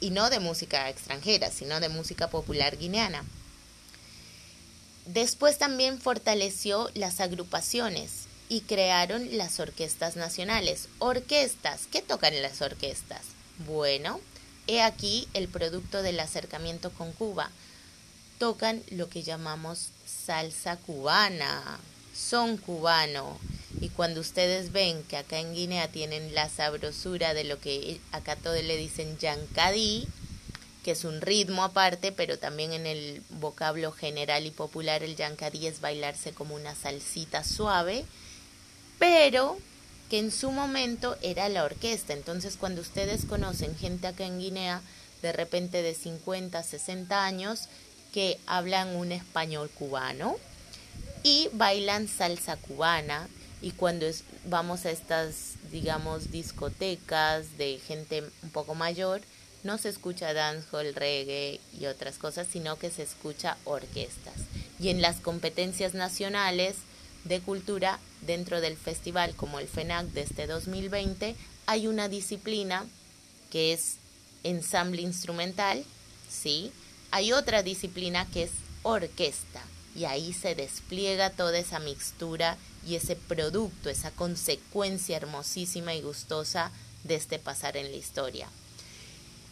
[0.00, 3.24] y no de música extranjera, sino de música popular guineana.
[5.06, 10.88] Después también fortaleció las agrupaciones y crearon las orquestas nacionales.
[10.98, 13.22] Orquestas, ¿qué tocan las orquestas?
[13.66, 14.20] Bueno,
[14.66, 17.50] he aquí el producto del acercamiento con Cuba.
[18.38, 21.78] Tocan lo que llamamos salsa cubana,
[22.14, 23.38] son cubano,
[23.80, 28.36] y cuando ustedes ven que acá en Guinea tienen la sabrosura de lo que acá
[28.36, 30.06] todos le dicen yancadí,
[30.84, 35.66] que es un ritmo aparte, pero también en el vocablo general y popular el yancadí
[35.66, 38.04] es bailarse como una salsita suave,
[38.98, 39.58] pero
[40.14, 42.12] que en su momento era la orquesta.
[42.12, 44.80] Entonces cuando ustedes conocen gente acá en Guinea,
[45.22, 47.68] de repente de 50, 60 años,
[48.12, 50.36] que hablan un español cubano
[51.24, 53.28] y bailan salsa cubana,
[53.60, 54.06] y cuando
[54.44, 59.20] vamos a estas, digamos, discotecas de gente un poco mayor,
[59.64, 64.34] no se escucha dancehall, reggae y otras cosas, sino que se escucha orquestas.
[64.78, 66.76] Y en las competencias nacionales
[67.24, 72.84] de cultura dentro del festival como el FENAC de este 2020 hay una disciplina
[73.50, 73.96] que es
[74.42, 75.84] ensamble instrumental,
[76.30, 76.72] ¿sí?
[77.10, 78.50] Hay otra disciplina que es
[78.82, 79.62] orquesta
[79.96, 82.56] y ahí se despliega toda esa mixtura
[82.86, 86.70] y ese producto, esa consecuencia hermosísima y gustosa
[87.04, 88.48] de este pasar en la historia.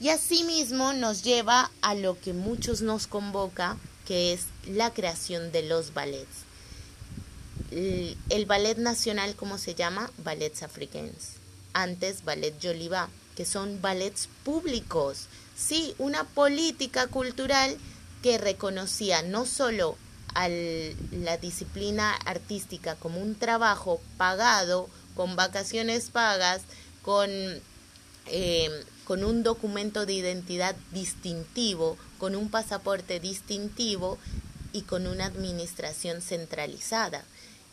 [0.00, 5.62] Y asimismo nos lleva a lo que muchos nos convoca, que es la creación de
[5.62, 6.44] los ballets.
[7.72, 10.10] El ballet nacional, ¿cómo se llama?
[10.18, 11.34] Ballets africains.
[11.72, 15.26] Antes, ballet Joliba, que son ballets públicos.
[15.56, 17.76] Sí, una política cultural
[18.22, 19.96] que reconocía no solo
[20.34, 26.62] a la disciplina artística como un trabajo pagado, con vacaciones pagas,
[27.02, 27.30] con,
[28.26, 34.18] eh, con un documento de identidad distintivo, con un pasaporte distintivo
[34.72, 37.24] y con una administración centralizada.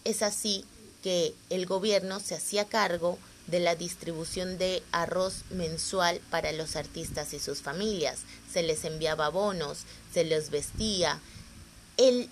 [0.04, 0.66] Es así
[1.04, 7.34] que el gobierno se hacía cargo de la distribución de arroz mensual para los artistas
[7.34, 8.20] y sus familias.
[8.52, 9.80] Se les enviaba bonos,
[10.14, 11.20] se les vestía.
[11.98, 12.30] El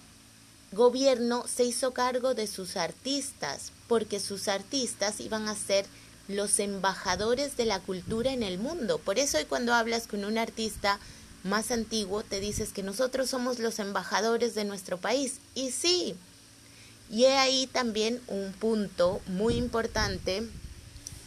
[0.72, 5.86] gobierno se hizo cargo de sus artistas porque sus artistas iban a ser
[6.28, 9.00] los embajadores de la cultura en el mundo.
[9.00, 11.00] Por eso hoy cuando hablas con un artista
[11.44, 15.40] más antiguo te dices que nosotros somos los embajadores de nuestro país.
[15.56, 16.16] Y sí,
[17.10, 20.44] y he ahí también un punto muy importante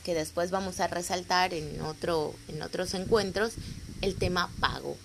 [0.05, 3.53] que después vamos a resaltar en, otro, en otros encuentros,
[4.03, 4.97] el tema pago.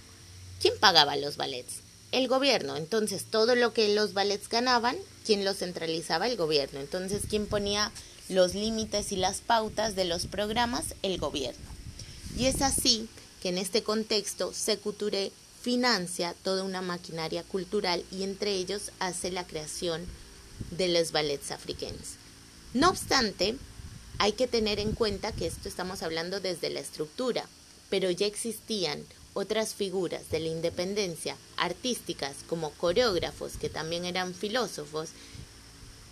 [0.62, 1.82] ¿Quién pagaba los ballets?
[2.12, 2.78] El gobierno.
[2.78, 4.96] Entonces, todo lo que los ballets ganaban,
[5.26, 6.28] ¿quién lo centralizaba?
[6.28, 6.80] El gobierno.
[6.80, 7.92] Entonces, ¿quién ponía
[8.30, 10.96] los límites y las pautas de los programas?
[11.04, 11.66] El gobierno.
[12.38, 13.10] Y es así
[13.42, 19.46] que en este contexto Secuture financia toda una maquinaria cultural y entre ellos hace la
[19.46, 20.06] creación
[20.72, 22.16] de los ballets africanos.
[22.74, 23.56] No obstante,
[24.18, 27.46] hay que tener en cuenta que esto estamos hablando desde la estructura,
[27.90, 29.04] pero ya existían
[29.34, 35.10] otras figuras de la independencia artísticas como coreógrafos que también eran filósofos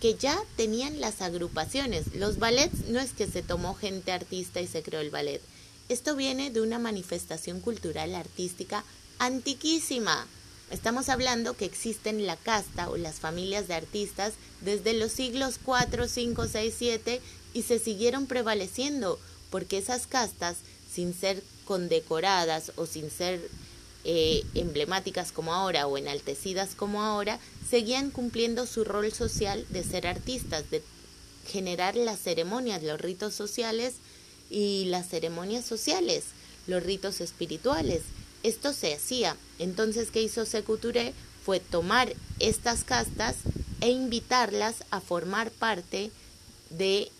[0.00, 2.14] que ya tenían las agrupaciones.
[2.14, 5.40] Los ballets no es que se tomó gente artista y se creó el ballet.
[5.88, 8.84] Esto viene de una manifestación cultural artística
[9.18, 10.26] antiquísima.
[10.74, 16.08] Estamos hablando que existen la casta o las familias de artistas desde los siglos 4,
[16.08, 17.20] 5, 6, 7
[17.52, 19.20] y se siguieron prevaleciendo
[19.50, 20.56] porque esas castas,
[20.92, 23.40] sin ser condecoradas o sin ser
[24.02, 27.38] eh, emblemáticas como ahora o enaltecidas como ahora,
[27.70, 30.82] seguían cumpliendo su rol social de ser artistas, de
[31.46, 33.94] generar las ceremonias, los ritos sociales
[34.50, 36.24] y las ceremonias sociales,
[36.66, 38.02] los ritos espirituales.
[38.44, 39.36] Esto se hacía.
[39.58, 41.14] Entonces, ¿qué hizo Secuture?
[41.44, 43.36] Fue tomar estas castas
[43.80, 46.10] e invitarlas a formar parte
[46.70, 47.10] de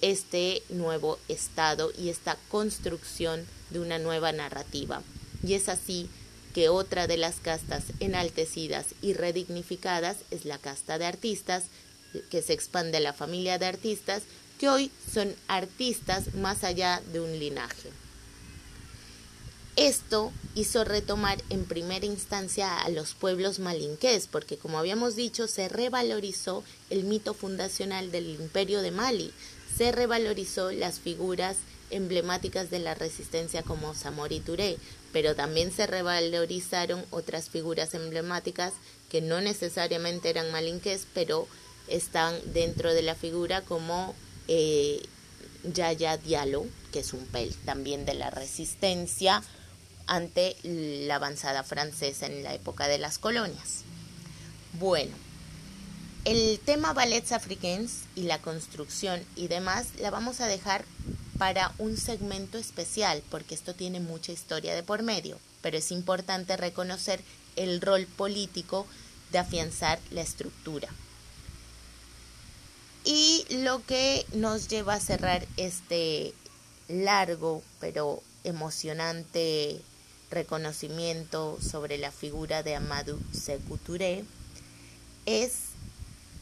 [0.00, 5.02] este nuevo Estado y esta construcción de una nueva narrativa.
[5.42, 6.08] Y es así
[6.54, 11.64] que otra de las castas enaltecidas y redignificadas es la casta de artistas,
[12.30, 14.22] que se expande la familia de artistas,
[14.60, 17.90] que hoy son artistas más allá de un linaje.
[19.76, 25.70] Esto hizo retomar en primera instancia a los pueblos malinqués, porque como habíamos dicho, se
[25.70, 29.32] revalorizó el mito fundacional del imperio de Mali,
[29.74, 31.56] se revalorizó las figuras
[31.88, 34.76] emblemáticas de la resistencia como Samori Touré,
[35.10, 38.74] pero también se revalorizaron otras figuras emblemáticas
[39.08, 41.48] que no necesariamente eran malinques, pero
[41.88, 44.14] están dentro de la figura como
[44.48, 45.02] eh,
[45.64, 49.42] Yaya Diallo, que es un pel también de la resistencia
[50.06, 53.82] ante la avanzada francesa en la época de las colonias.
[54.74, 55.14] Bueno,
[56.24, 60.84] el tema ballets africains y la construcción y demás la vamos a dejar
[61.38, 66.56] para un segmento especial porque esto tiene mucha historia de por medio, pero es importante
[66.56, 67.20] reconocer
[67.56, 68.86] el rol político
[69.32, 70.88] de afianzar la estructura.
[73.04, 76.34] Y lo que nos lleva a cerrar este
[76.88, 79.80] largo pero emocionante
[80.32, 83.18] reconocimiento sobre la figura de Amadou
[83.86, 84.24] Touré
[85.26, 85.52] es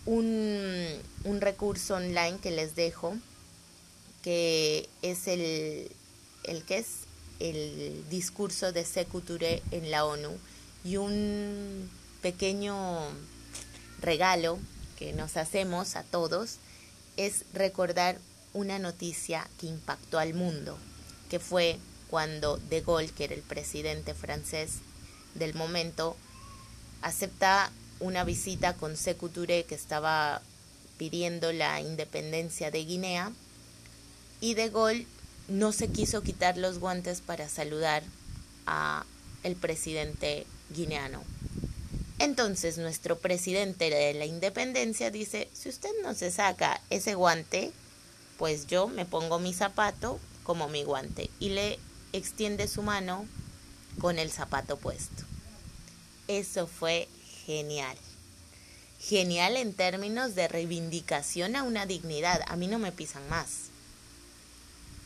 [0.06, 0.86] un,
[1.40, 3.16] recurso online que les dejo,
[4.22, 5.90] que es el,
[6.44, 6.86] el que es
[7.40, 10.30] el discurso de Secuture en la ONU.
[10.84, 11.90] Y un
[12.22, 13.00] pequeño
[14.00, 14.58] regalo
[14.98, 16.56] que nos hacemos a todos
[17.16, 18.18] es recordar
[18.52, 20.78] una noticia que impactó al mundo,
[21.28, 21.78] que fue
[22.10, 24.78] cuando De Gaulle, que era el presidente francés
[25.34, 26.16] del momento,
[27.02, 30.42] acepta una visita con Sekou Touré que estaba
[30.98, 33.32] pidiendo la independencia de Guinea
[34.40, 35.06] y De Gaulle
[35.48, 38.02] no se quiso quitar los guantes para saludar
[38.66, 39.04] a
[39.42, 41.22] el presidente guineano.
[42.18, 47.72] Entonces nuestro presidente de la independencia dice, si usted no se saca ese guante,
[48.38, 51.78] pues yo me pongo mi zapato como mi guante y le
[52.12, 53.26] extiende su mano
[54.00, 55.24] con el zapato puesto.
[56.28, 57.08] Eso fue
[57.46, 57.96] genial.
[59.00, 62.42] genial en términos de reivindicación a una dignidad.
[62.46, 63.70] A mí no me pisan más.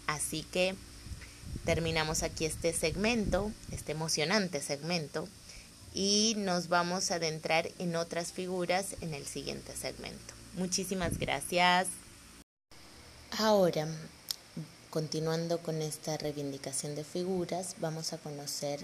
[0.07, 0.75] Así que
[1.65, 5.29] terminamos aquí este segmento, este emocionante segmento,
[5.95, 10.35] y nos vamos a adentrar en otras figuras en el siguiente segmento.
[10.55, 11.87] Muchísimas gracias.
[13.39, 13.89] Ahora,
[14.95, 18.78] continuando con esta reivindicación de figuras, vamos a conocer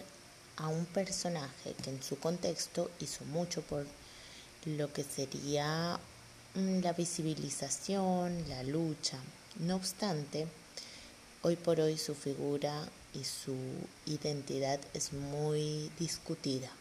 [0.56, 3.86] a un personaje que en su contexto hizo mucho por
[4.64, 6.00] lo que sería
[6.56, 9.18] mm, la visibilización, la lucha.
[9.60, 10.48] No obstante,
[11.42, 13.54] hoy por hoy su figura y su
[14.04, 16.72] identidad es muy discutida,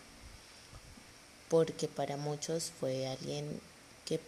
[1.50, 3.62] porque para muchos fue alguien
[4.06, 4.20] que,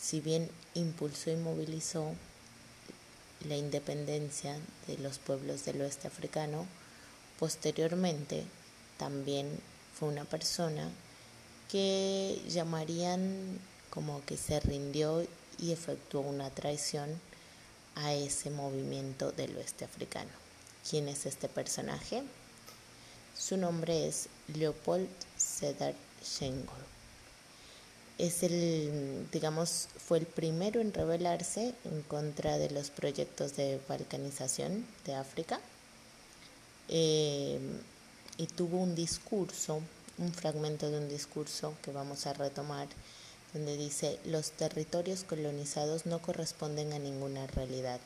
[0.00, 2.14] si bien impulsó y movilizó
[3.48, 6.66] la independencia de los pueblos del oeste africano,
[7.38, 8.44] posteriormente
[8.98, 9.48] también
[9.98, 10.88] fue una persona
[11.70, 13.58] que llamarían
[13.90, 15.26] como que se rindió
[15.58, 17.20] y efectuó una traición
[17.94, 20.30] a ese movimiento del oeste africano.
[20.88, 22.22] ¿Quién es este personaje?
[23.36, 26.95] Su nombre es Leopold Sedar Senghor.
[28.18, 34.86] Es el, digamos, fue el primero en rebelarse en contra de los proyectos de balcanización
[35.04, 35.60] de África
[36.88, 37.58] eh,
[38.38, 39.82] y tuvo un discurso
[40.18, 42.88] un fragmento de un discurso que vamos a retomar,
[43.52, 48.00] donde dice, los territorios colonizados no corresponden a ninguna realidad,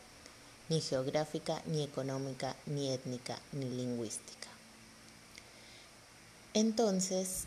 [0.68, 4.48] ni geográfica, ni económica, ni étnica, ni lingüística.
[6.54, 7.44] Entonces,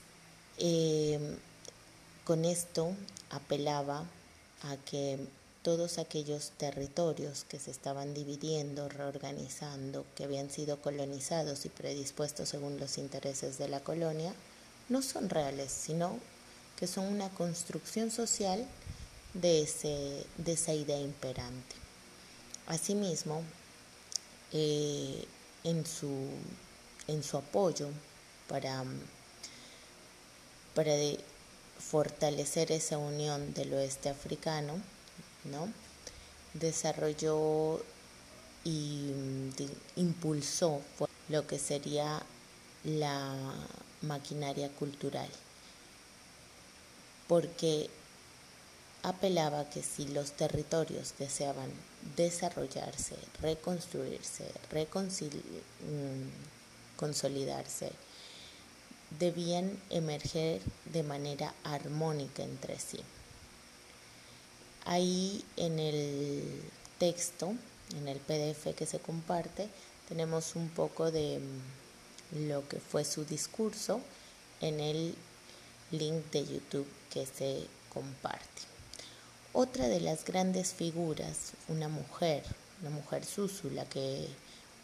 [0.57, 1.19] eh,
[2.23, 2.93] con esto
[3.29, 4.05] apelaba
[4.63, 5.19] a que
[5.61, 12.79] todos aquellos territorios que se estaban dividiendo, reorganizando, que habían sido colonizados y predispuestos según
[12.79, 14.33] los intereses de la colonia,
[14.89, 16.19] no son reales, sino
[16.77, 18.65] que son una construcción social
[19.33, 21.75] de, ese, de esa idea imperante.
[22.67, 23.41] Asimismo,
[24.51, 25.25] eh,
[25.63, 26.27] en, su,
[27.07, 27.87] en su apoyo
[28.47, 28.83] para,
[30.75, 30.93] para
[31.89, 34.73] fortalecer esa unión del oeste africano,
[35.45, 35.71] ¿no?
[36.53, 37.83] desarrolló
[38.63, 39.11] y
[39.95, 40.81] impulsó
[41.29, 42.21] lo que sería
[42.83, 43.35] la
[44.01, 45.29] maquinaria cultural,
[47.27, 47.89] porque
[49.01, 51.69] apelaba que si los territorios deseaban
[52.15, 54.45] desarrollarse, reconstruirse,
[55.81, 57.91] mm, consolidarse,
[59.19, 62.99] debían emerger de manera armónica entre sí.
[64.85, 66.61] Ahí en el
[66.99, 67.53] texto,
[67.95, 69.69] en el PDF que se comparte,
[70.09, 71.39] tenemos un poco de
[72.31, 74.01] lo que fue su discurso
[74.61, 75.15] en el
[75.91, 78.43] link de YouTube que se comparte.
[79.53, 82.43] Otra de las grandes figuras, una mujer,
[82.81, 84.27] una mujer Susu, la que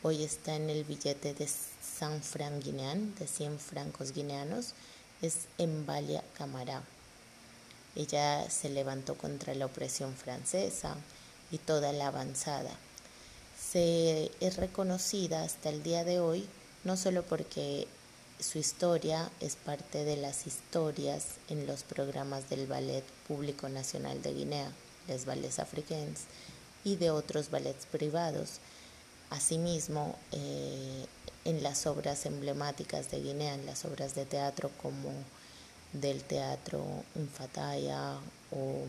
[0.04, 1.48] hoy está en el billete de
[2.00, 4.74] San Fran guinean, de 100 francos guineanos,
[5.22, 6.82] es Embalia Camará.
[7.96, 10.96] Ella se levantó contra la opresión francesa
[11.52, 12.72] y toda la avanzada.
[13.60, 16.48] Se es reconocida hasta el día de hoy
[16.84, 17.88] no solo porque
[18.40, 24.34] su historia es parte de las historias en los programas del Ballet Público Nacional de
[24.34, 24.72] Guinea,
[25.08, 26.22] les Ballets Africains,
[26.86, 28.60] y de otros ballets privados.
[29.30, 31.06] Asimismo, eh,
[31.46, 35.12] en las obras emblemáticas de Guinea, en las obras de teatro como
[35.94, 38.18] del teatro Unfataya
[38.52, 38.86] o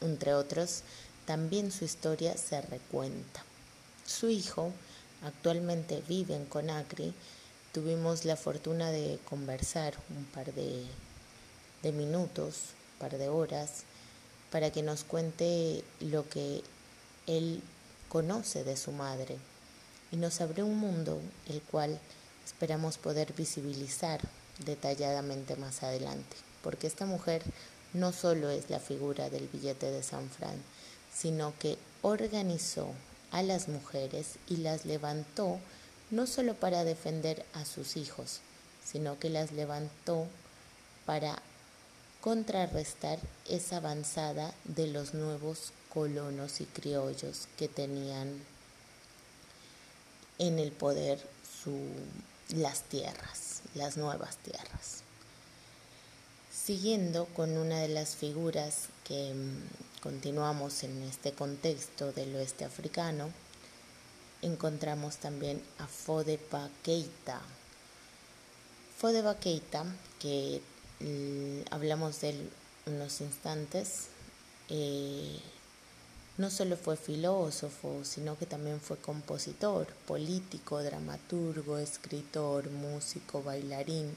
[0.00, 0.82] entre otros,
[1.26, 3.42] también su historia se recuenta.
[4.06, 4.72] Su hijo,
[5.24, 7.14] Actualmente vive en Conakry.
[7.72, 10.84] Tuvimos la fortuna de conversar un par de,
[11.92, 12.56] minutos,
[12.92, 13.84] un par de horas,
[14.52, 16.62] para que nos cuente lo que
[17.26, 17.62] él
[18.14, 19.38] conoce de su madre
[20.12, 21.98] y nos abrió un mundo el cual
[22.46, 24.20] esperamos poder visibilizar
[24.64, 27.42] detalladamente más adelante, porque esta mujer
[27.92, 30.54] no solo es la figura del billete de San Fran,
[31.12, 32.86] sino que organizó
[33.32, 35.58] a las mujeres y las levantó
[36.12, 38.38] no solo para defender a sus hijos,
[38.84, 40.28] sino que las levantó
[41.04, 41.42] para
[42.20, 43.18] contrarrestar
[43.50, 48.42] esa avanzada de los nuevos colonos y criollos que tenían
[50.38, 51.18] en el poder
[52.50, 55.02] las tierras, las nuevas tierras.
[56.52, 63.30] Siguiendo con una de las figuras que mm, continuamos en este contexto del oeste africano,
[64.42, 67.40] encontramos también a Fodepa Keita.
[68.98, 69.84] Fodepa Keita,
[70.20, 70.60] que
[71.70, 72.50] hablamos de él
[72.86, 74.08] unos instantes,
[74.68, 75.38] eh,
[76.36, 84.12] no solo fue filósofo, sino que también fue compositor, político, dramaturgo, escritor, músico, bailarín.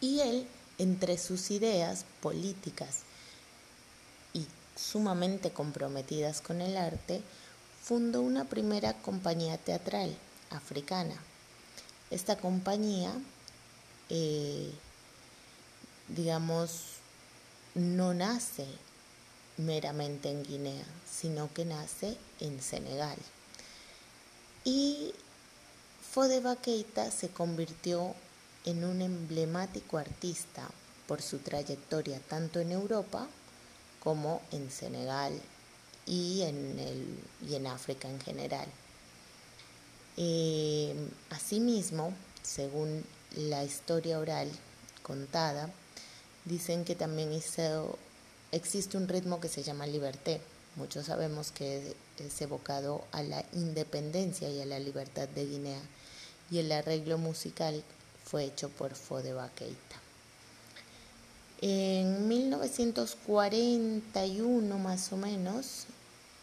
[0.00, 0.46] Y él,
[0.78, 3.00] entre sus ideas políticas
[4.32, 7.20] y sumamente comprometidas con el arte,
[7.82, 10.16] fundó una primera compañía teatral
[10.48, 11.14] africana.
[12.10, 13.12] Esta compañía,
[14.08, 14.72] eh,
[16.08, 16.84] digamos,
[17.74, 18.66] no nace
[19.64, 23.18] meramente en Guinea, sino que nace en Senegal.
[24.64, 25.12] Y
[26.12, 28.14] Fodeba Keita se convirtió
[28.64, 30.68] en un emblemático artista
[31.06, 33.26] por su trayectoria tanto en Europa
[34.00, 35.32] como en Senegal
[36.06, 38.66] y en, el, y en África en general.
[40.16, 40.94] Eh,
[41.30, 43.04] asimismo, según
[43.36, 44.50] la historia oral
[45.02, 45.70] contada,
[46.44, 47.98] dicen que también hizo
[48.52, 50.40] existe un ritmo que se llama liberté.
[50.76, 55.80] Muchos sabemos que es evocado a la independencia y a la libertad de Guinea
[56.50, 57.82] y el arreglo musical
[58.24, 59.96] fue hecho por Fodeba Keita.
[61.60, 65.86] En 1941 más o menos,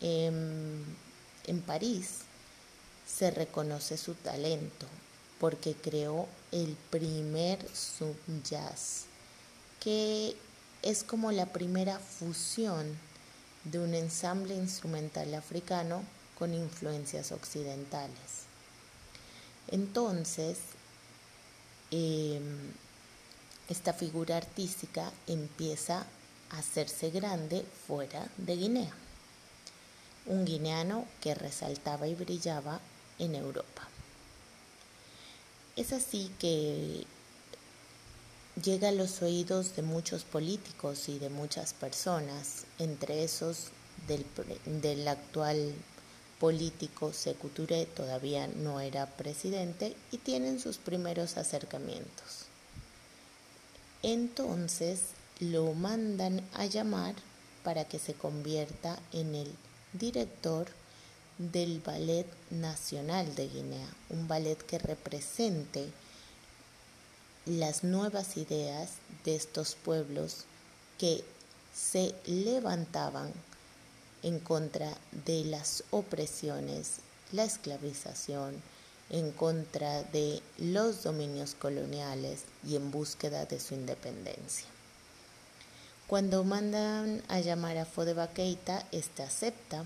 [0.01, 0.84] en,
[1.45, 2.20] en París,
[3.08, 4.86] se reconoce su talento
[5.39, 9.05] porque creó el primer sub jazz
[9.80, 10.36] que
[10.88, 12.98] es como la primera fusión
[13.66, 16.02] de un ensamble instrumental africano
[16.40, 18.48] con influencias occidentales.
[19.68, 20.60] Entonces,
[21.92, 22.72] em,
[23.68, 26.06] esta figura artística empieza
[26.52, 28.94] a hacerse grande fuera de Guinea.
[30.26, 32.80] Un guineano que resaltaba y brillaba
[33.20, 33.90] en Europa.
[35.76, 37.06] Es así que
[38.64, 43.68] llega a los oídos de muchos políticos y de muchas personas, entre esos
[44.08, 45.74] del, actual
[46.39, 52.45] político Secuturé, todavía no era presidente, y tienen sus primeros acercamientos.
[54.03, 55.01] Entonces
[55.39, 57.16] lo mandan a llamar
[57.64, 59.51] para que se convierta en el
[59.93, 60.68] director
[61.38, 65.89] del Ballet Nacional de Guinea, un ballet que represente
[67.48, 68.91] las nuevas ideas
[69.24, 70.45] de estos pueblos
[70.98, 71.24] que
[71.74, 73.32] se levantaban
[74.24, 74.93] en contra
[75.26, 76.98] de las opresiones,
[77.32, 78.62] la esclavización,
[79.10, 84.66] en contra de los dominios coloniales y en búsqueda de su independencia.
[86.08, 89.86] Cuando mandan a llamar a Fodeba Keita, este acepta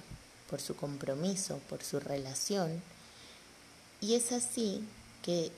[0.50, 2.82] por su compromiso, por su relación,
[4.02, 4.84] y es así
[5.24, 5.52] que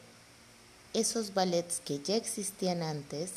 [0.93, 3.31] esos ballets que ya existían antes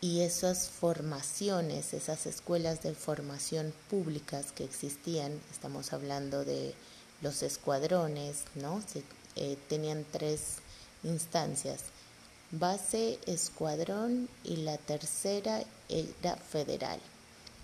[0.00, 6.74] y esas formaciones, esas escuelas de formación públicas que existían, estamos hablando de
[7.20, 8.82] los escuadrones, ¿no?
[9.36, 10.56] Eh, tenían tres
[11.04, 11.82] instancias,
[12.50, 16.98] base, escuadrón y la tercera era federal.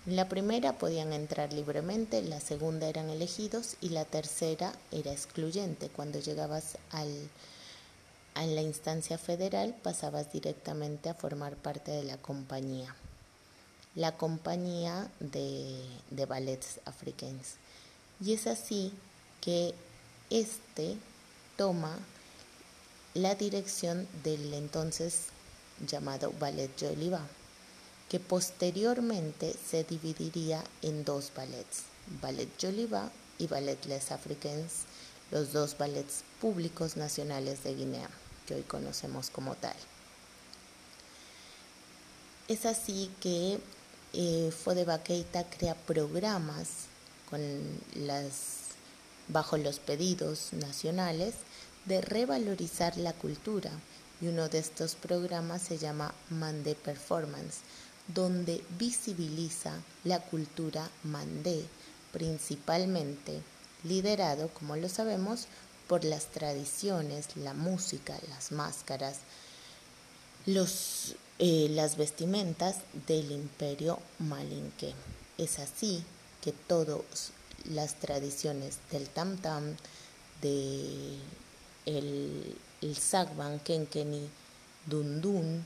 [0.05, 5.89] La primera podían entrar libremente, la segunda eran elegidos y la tercera era excluyente.
[5.89, 7.09] Cuando llegabas al
[8.43, 12.95] en la instancia federal pasabas directamente a formar parte de la compañía,
[13.95, 15.75] la compañía de,
[16.11, 17.55] de ballets africanos.
[18.23, 18.93] Y es así
[19.41, 19.73] que
[20.29, 20.97] este
[21.55, 21.97] toma
[23.13, 25.27] la dirección del entonces
[25.87, 27.21] llamado Ballet Joliva,
[28.09, 31.83] que posteriormente se dividiría en dos ballets,
[32.21, 34.83] Ballet Joliva y Ballet Les Africains,
[35.31, 38.09] los dos ballets públicos nacionales de Guinea
[38.47, 39.75] que hoy conocemos como tal.
[42.47, 43.59] Es así que
[44.13, 46.87] eh, Fodeba Keita crea programas
[49.27, 51.35] bajo los pedidos nacionales
[51.85, 53.69] de revalorizar la cultura
[54.21, 57.59] y uno de estos programas se llama Mandé Performance,
[58.07, 59.73] donde visibiliza
[60.05, 61.65] la cultura mandé,
[62.13, 63.41] principalmente
[63.83, 65.47] liderado, como lo sabemos,
[65.87, 69.17] por las tradiciones, la música, las máscaras,
[70.45, 72.77] los, eh, las vestimentas
[73.07, 74.93] del imperio malinque.
[75.37, 76.03] Es así
[76.41, 77.31] que todas
[77.65, 79.75] las tradiciones del tam tam,
[80.41, 81.17] de
[81.85, 84.29] el, el sagban, kenkeni,
[84.85, 85.65] dundun,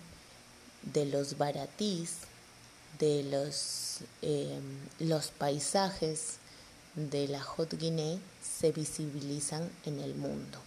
[0.84, 2.18] de los baratís,
[3.00, 4.60] de los, eh,
[5.00, 6.41] los paisajes
[6.96, 10.60] de la Hot Guinea se visibilizan en el mundo.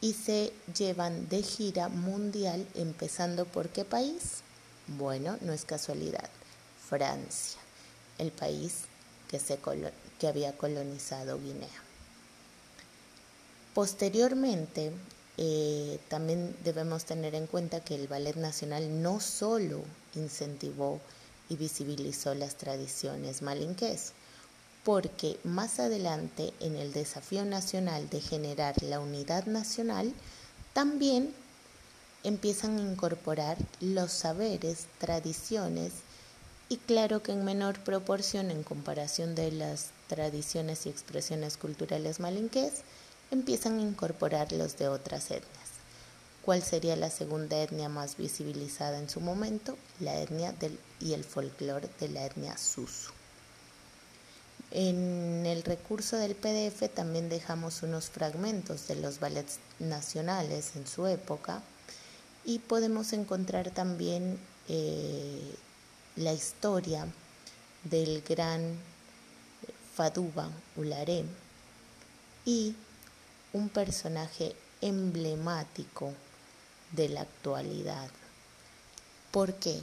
[0.00, 4.42] y se llevan de gira mundial empezando por qué país?
[4.86, 6.30] Bueno, no es casualidad,
[6.88, 7.60] Francia,
[8.18, 8.84] el país
[9.28, 9.58] que, se
[10.26, 11.82] había colonizado Guinea.
[13.74, 14.92] Posteriormente,
[15.36, 19.82] eh, también debemos tener en cuenta que el Ballet Nacional no solo
[20.14, 21.00] incentivó
[21.48, 24.12] y visibilizó las tradiciones malinqués,
[24.84, 30.12] porque más adelante en el desafío nacional de generar la unidad nacional,
[30.72, 31.34] también
[32.24, 35.92] empiezan a incorporar los saberes, tradiciones
[36.68, 42.82] y claro que en menor proporción en comparación de las tradiciones y expresiones culturales malinqués,
[43.30, 45.68] empiezan a incorporar los de otras etnias.
[46.42, 49.76] ¿Cuál sería la segunda etnia más visibilizada en su momento?
[50.00, 53.17] La etnia del, y el folclore de la etnia Susu.
[54.70, 61.06] En el recurso del PDF también dejamos unos fragmentos de los ballets nacionales en su
[61.06, 61.62] época
[62.44, 64.38] y podemos encontrar también
[64.68, 65.54] eh,
[66.16, 67.06] la historia
[67.84, 68.76] del gran
[69.94, 71.24] Faduba Ularé
[72.44, 72.74] y
[73.54, 76.12] un personaje emblemático
[76.92, 78.10] de la actualidad.
[79.30, 79.80] ¿Por qué?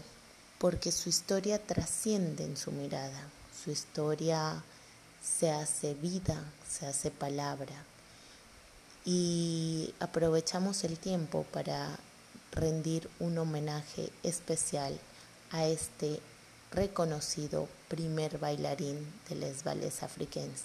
[0.59, 3.29] Porque su historia trasciende en su mirada,
[3.63, 4.63] su historia
[5.25, 7.83] se hace vida, se hace palabra.
[9.03, 11.97] Y aprovechamos el tiempo para
[12.51, 14.97] rendir un homenaje especial
[15.51, 16.19] a este
[16.71, 20.63] reconocido primer bailarín de les Vales Africains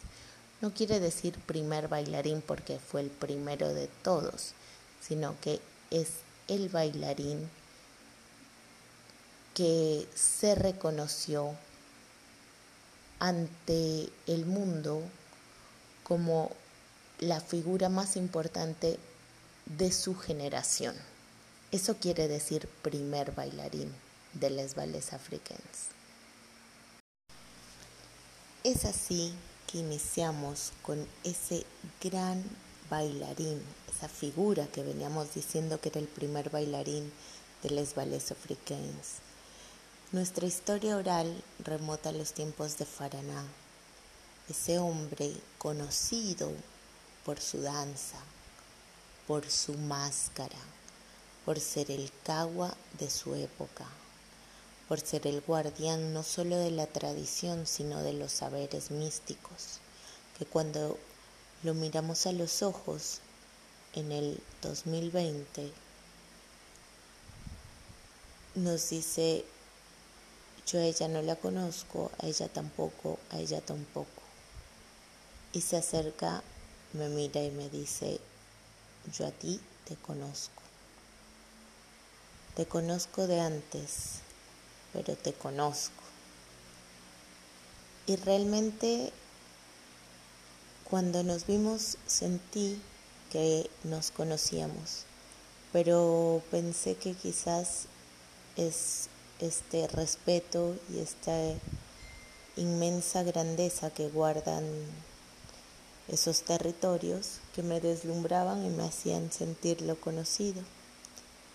[0.60, 4.52] no quiere decir primer bailarín porque fue el primero de todos,
[5.00, 6.08] sino que es
[6.48, 7.48] el bailarín
[9.54, 11.54] que se reconoció
[13.20, 15.02] ante el mundo
[16.02, 16.50] como
[17.20, 18.98] la figura más importante
[19.66, 20.96] de su generación.
[21.70, 23.94] Eso quiere decir primer bailarín
[24.32, 25.90] de Les Ballets Africains.
[28.64, 29.32] Es así
[29.66, 31.64] que iniciamos con ese
[32.02, 32.42] gran
[32.90, 33.62] bailarín,
[33.94, 37.12] esa figura que veníamos diciendo que era el primer bailarín
[37.62, 39.29] de Les Ballets Africains.
[40.12, 43.44] Nuestra historia oral remota a los tiempos de Faraná,
[44.48, 46.50] ese hombre conocido
[47.24, 48.18] por su danza,
[49.26, 50.58] por su máscara,
[51.44, 53.86] por ser el cagua de su época
[54.90, 59.78] por ser el guardián no solo de la tradición, sino de los saberes místicos,
[60.36, 60.98] que cuando
[61.62, 63.20] lo miramos a los ojos
[63.92, 65.70] en el 2020,
[68.56, 69.44] nos dice,
[70.70, 74.22] yo a ella no la conozco, a ella tampoco, a ella tampoco.
[75.52, 76.42] Y se acerca,
[76.92, 78.20] me mira y me dice,
[79.12, 80.62] yo a ti te conozco.
[82.54, 84.20] Te conozco de antes
[84.92, 86.02] pero te conozco.
[88.06, 89.12] Y realmente
[90.88, 92.80] cuando nos vimos sentí
[93.30, 95.04] que nos conocíamos,
[95.72, 97.84] pero pensé que quizás
[98.56, 99.08] es
[99.40, 101.32] este respeto y esta
[102.56, 104.64] inmensa grandeza que guardan
[106.08, 110.62] esos territorios que me deslumbraban y me hacían sentir lo conocido.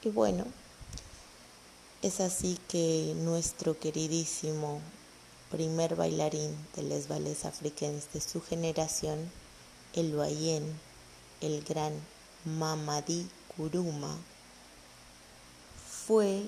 [0.04, 0.46] Y bueno,
[2.02, 4.80] es así que nuestro queridísimo
[5.52, 9.32] primer bailarín de les ballets africains de su generación,
[9.94, 10.64] el Bayen,
[11.42, 11.94] el gran
[12.46, 14.18] Mamadi Kuruma,
[16.06, 16.46] fue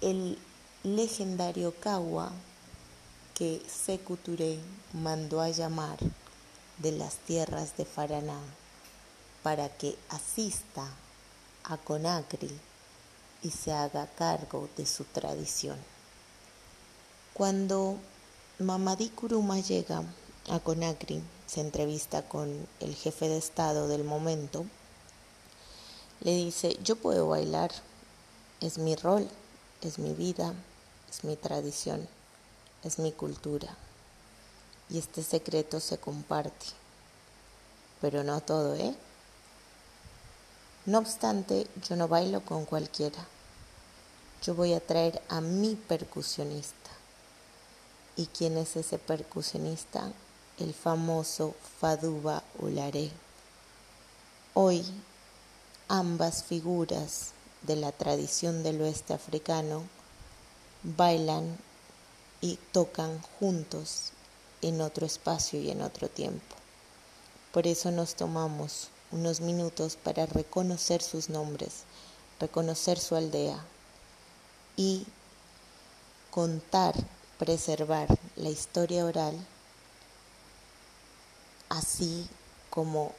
[0.00, 0.38] el
[0.82, 2.32] legendario Kawa
[3.34, 4.58] que Sekou Touré
[4.92, 5.98] mandó a llamar
[6.78, 8.40] de las tierras de Faraná
[9.42, 10.86] para que asista
[11.64, 12.50] a Conakry
[13.42, 15.78] y se haga cargo de su tradición.
[17.34, 17.96] Cuando
[18.58, 20.02] Mamadi Kuruma llega
[20.48, 24.64] a Conakry, se entrevista con el jefe de Estado del momento,
[26.20, 27.70] le dice, yo puedo bailar,
[28.60, 29.28] es mi rol,
[29.82, 30.54] es mi vida,
[31.08, 32.08] es mi tradición,
[32.82, 33.74] es mi cultura.
[34.88, 36.66] Y este secreto se comparte.
[38.00, 38.94] Pero no todo, ¿eh?
[40.86, 43.18] No obstante, yo no bailo con cualquiera.
[44.42, 46.90] Yo voy a traer a mi percusionista.
[48.16, 50.12] ¿Y quién es ese percusionista?
[50.58, 53.10] El famoso Faduba Ularé.
[54.54, 54.84] Hoy,
[55.88, 57.32] ambas figuras
[57.66, 59.82] de la tradición del oeste africano
[60.82, 61.56] bailan
[62.40, 64.12] y tocan juntos
[64.62, 66.56] en otro espacio y en otro tiempo.
[67.52, 71.84] Por eso nos tomamos unos minutos para reconocer sus nombres,
[72.40, 73.64] reconocer su aldea
[74.76, 75.06] y
[76.30, 76.94] contar,
[77.38, 79.36] preservar la historia oral
[81.68, 82.28] así
[82.70, 83.12] como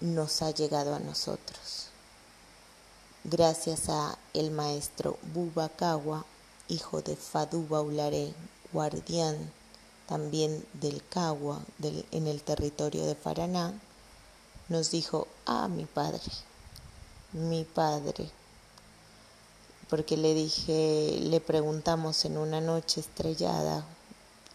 [0.00, 1.89] nos ha llegado a nosotros.
[3.24, 6.24] Gracias a el maestro Bubakawa,
[6.68, 8.32] hijo de Fadu Baulare,
[8.72, 9.52] guardián
[10.08, 11.60] también del Cagua
[12.12, 13.78] en el territorio de Paraná,
[14.70, 16.22] nos dijo, ah, mi padre,
[17.32, 18.30] mi padre,
[19.90, 23.84] porque le dije, le preguntamos en una noche estrellada,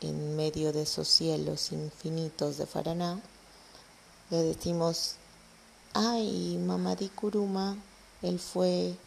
[0.01, 3.21] en medio de esos cielos infinitos de Paraná,
[4.31, 5.17] le decimos,
[5.93, 7.77] ay, Mamadí Kuruma,
[8.25, 8.97] él fue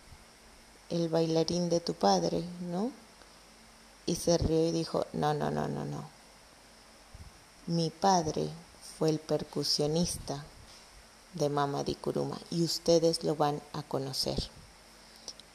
[0.90, 2.92] el bailarín de tu padre, ¿no?
[4.06, 6.08] Y se rió y dijo, no, no, no, no, no.
[7.66, 8.48] Mi padre
[8.96, 10.44] fue el percusionista
[11.34, 14.38] de Mama Di Kuruma y ustedes lo van a conocer.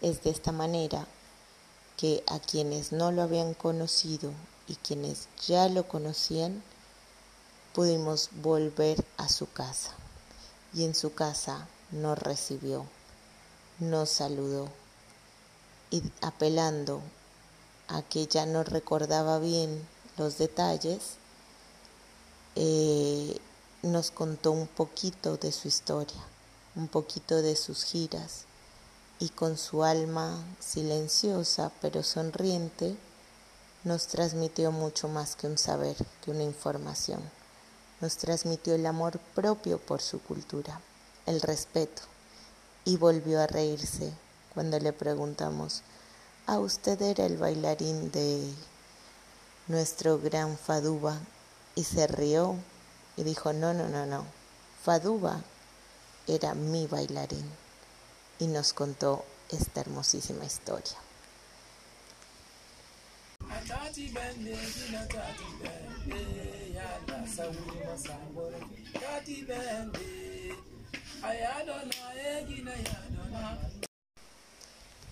[0.01, 1.07] Es de esta manera
[1.95, 4.31] que a quienes no lo habían conocido
[4.67, 6.61] y quienes ya lo conocían,
[7.73, 9.91] pudimos volver a su casa.
[10.73, 12.85] Y en su casa nos recibió,
[13.79, 14.69] nos saludó
[15.91, 17.01] y apelando
[17.87, 21.17] a que ya no recordaba bien los detalles,
[22.55, 23.37] eh,
[23.81, 26.21] nos contó un poquito de su historia,
[26.75, 28.45] un poquito de sus giras,
[29.19, 32.95] y con su alma silenciosa pero sonriente,
[33.83, 37.21] nos transmitió mucho más que un saber, que una información.
[38.01, 40.79] Nos transmitió el amor propio por su cultura,
[41.25, 42.01] el respeto,
[42.85, 44.11] y volvió a reírse
[44.53, 45.81] cuando le preguntamos,
[46.45, 48.53] ¿a usted era el bailarín de
[49.67, 51.17] nuestro gran Faduba?
[51.75, 52.55] Y se rió
[53.17, 54.25] y dijo, no, no, no, no,
[54.83, 55.41] Faduba
[56.27, 57.49] era mi bailarín
[58.39, 60.97] y nos contó esta hermosísima historia.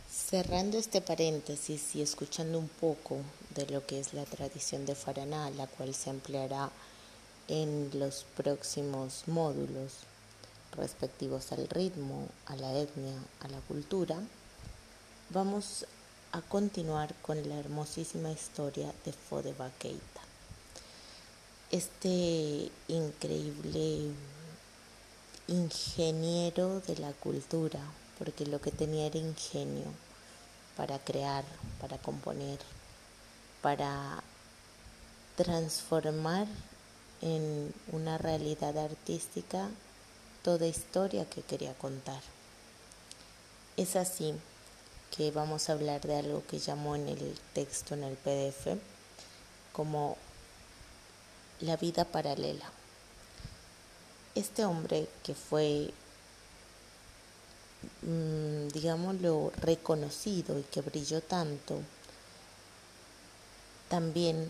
[0.10, 3.18] Cerrando este paréntesis y escuchando un poco
[3.56, 6.70] de lo que es la tradición de Faraná, la cual se empleará
[7.48, 10.00] en los próximos módulos
[10.76, 14.18] respectivos al ritmo, a la etnia, a la cultura,
[15.30, 15.86] vamos
[16.32, 20.22] a continuar con la hermosísima historia de Fodeba Keita.
[21.72, 24.12] Este increíble
[25.52, 27.80] ingeniero de la cultura,
[28.18, 29.86] porque lo que tenía era ingenio
[30.78, 31.44] para crear,
[31.80, 32.58] para componer,
[33.62, 34.24] para
[35.36, 36.48] transformar
[37.22, 39.70] en una realidad artística
[40.42, 42.22] toda historia que quería contar.
[43.76, 44.34] Es así
[45.16, 48.80] que vamos a hablar de algo que llamó en el texto, en el PDF,
[49.74, 50.18] como
[51.60, 52.81] la vida paralela.
[54.34, 55.92] Este hombre que fue,
[58.02, 61.80] mm, digámoslo, reconocido y que brilló tanto,
[63.90, 64.48] también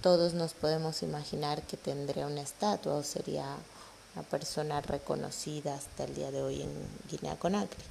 [0.00, 3.56] todos nos podemos imaginar que tendría una estatua o sería
[4.14, 6.70] una persona reconocida hasta el día de hoy en
[7.10, 7.84] Guinea Conakry.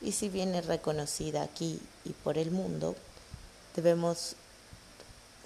[0.00, 2.94] Y si bien es reconocida aquí y por el mundo,
[3.74, 4.36] debemos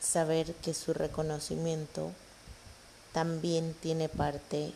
[0.01, 2.12] saber que su reconocimiento
[3.17, 4.75] también tiene parte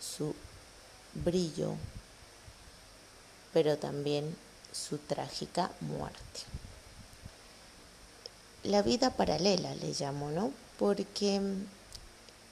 [0.00, 0.34] su
[1.12, 1.74] brillo,
[3.52, 4.34] pero también
[4.72, 6.40] su trágica muerte.
[8.62, 10.50] La vida paralela le llamo, ¿no?
[10.78, 11.42] Porque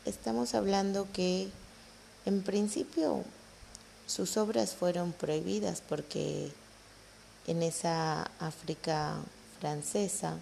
[0.05, 1.49] estamos hablando que
[2.27, 3.25] en principio
[4.07, 6.53] sus obras fueron prohibidas porque
[7.47, 9.17] en esa África
[9.59, 10.37] francesa,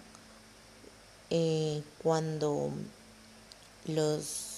[1.29, 2.71] eh, cuando
[3.85, 4.50] los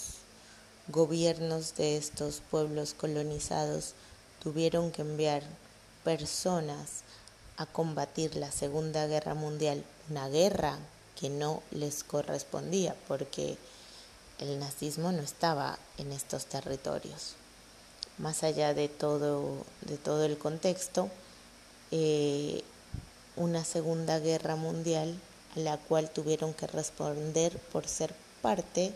[0.87, 3.93] gobiernos de estos pueblos colonizados
[4.41, 5.43] tuvieron que enviar
[6.03, 7.03] personas
[7.57, 10.77] a combatir la Segunda Guerra Mundial, una guerra
[11.19, 13.57] que no les correspondía porque
[14.39, 17.35] el nazismo no estaba en estos territorios.
[18.17, 21.09] Más allá de todo, de todo el contexto,
[21.91, 22.63] eh,
[23.35, 25.15] una segunda guerra mundial
[25.55, 28.93] a la cual tuvieron que responder por ser parte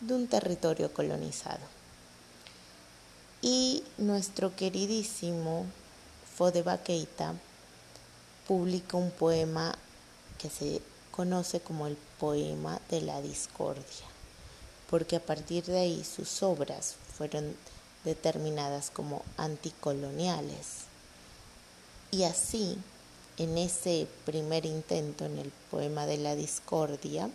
[0.00, 1.64] de un territorio colonizado.
[3.42, 5.66] Y nuestro queridísimo
[6.36, 7.34] Fodeba Keita
[8.46, 9.74] publica un poema
[10.38, 10.80] que se
[11.10, 14.06] conoce como el poema de la discordia
[14.88, 17.56] porque a partir de ahí sus obras fueron
[18.04, 20.84] determinadas como anticoloniales.
[22.10, 22.78] Y así,
[23.36, 27.28] en ese primer intento, en el poema de la discordia,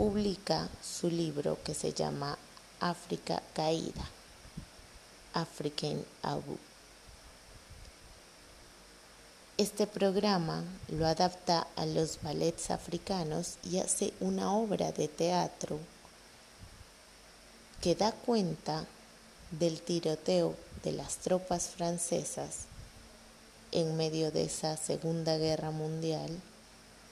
[0.00, 2.38] publica su libro que se llama
[2.80, 4.08] África Caída,
[5.34, 6.56] African Abu.
[9.58, 15.78] Este programa lo adapta a los ballets africanos y hace una obra de teatro
[17.82, 18.86] que da cuenta
[19.50, 22.60] del tiroteo de las tropas francesas
[23.70, 26.40] en medio de esa Segunda Guerra Mundial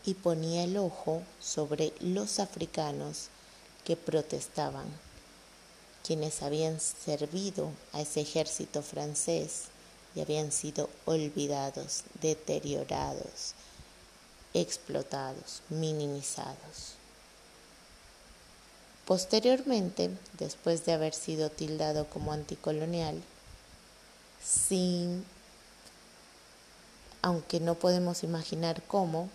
[0.08, 3.28] y ponía el ojo sobre los africanos
[3.84, 4.86] que protestaban,
[6.02, 9.64] quienes habían servido a ese ejército francés
[10.14, 13.52] y habían sido olvidados, deteriorados,
[14.54, 16.94] explotados, minimizados.
[19.04, 23.22] Posteriormente, después de haber sido tildado como anticolonial,
[24.42, 25.22] sin,
[27.20, 29.28] aunque no podemos imaginar cómo,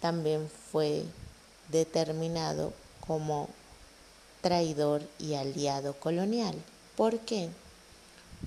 [0.00, 1.04] también fue
[1.68, 2.72] determinado
[3.06, 3.48] como
[4.40, 6.54] traidor y aliado colonial.
[6.96, 7.48] ¿Por qué?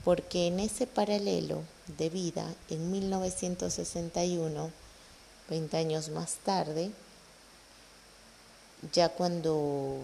[0.03, 1.61] Porque en ese paralelo
[1.97, 4.71] de vida, en 1961,
[5.49, 6.91] 20 años más tarde,
[8.91, 9.99] ya cuando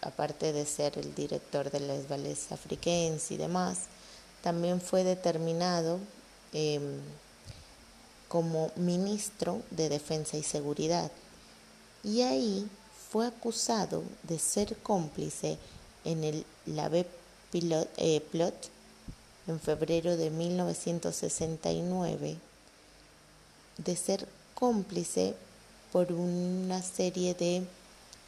[0.00, 3.86] aparte de ser el director de las Vales Africaines y demás,
[4.42, 5.98] también fue determinado
[6.52, 7.00] em,
[8.32, 11.12] como ministro de Defensa y Seguridad.
[12.02, 12.66] Y ahí
[13.10, 15.58] fue acusado de ser cómplice
[16.06, 17.04] en el Lave
[17.52, 18.54] eh, Plot
[19.48, 22.38] en febrero de 1969,
[23.76, 25.34] de ser cómplice
[25.92, 27.62] por una serie de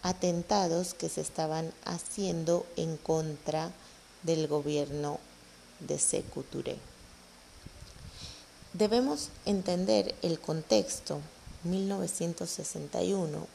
[0.03, 3.71] atentados que se estaban haciendo en contra
[4.23, 5.19] del gobierno
[5.81, 6.45] de Sekou
[8.75, 11.20] Debemos entender el contexto.
[11.62, 13.47] 1961,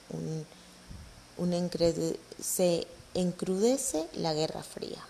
[2.41, 5.05] se encrudece la Guerra Fría.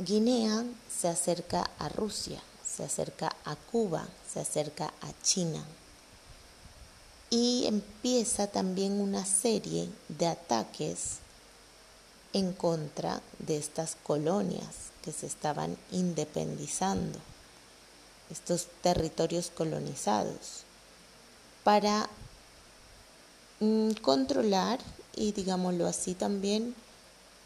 [0.00, 5.64] Guinea se acerca a Rusia, se acerca a Cuba, se acerca a China
[7.30, 11.18] y empieza también una serie de ataques
[12.32, 17.18] en contra de estas colonias que se estaban independizando,
[18.30, 20.64] estos territorios colonizados,
[21.64, 22.08] para
[23.60, 24.78] mm, controlar
[25.14, 26.74] y digámoslo así también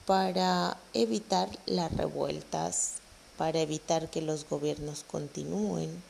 [0.06, 2.94] para evitar las revueltas,
[3.38, 6.02] para evitar que los gobiernos continúen,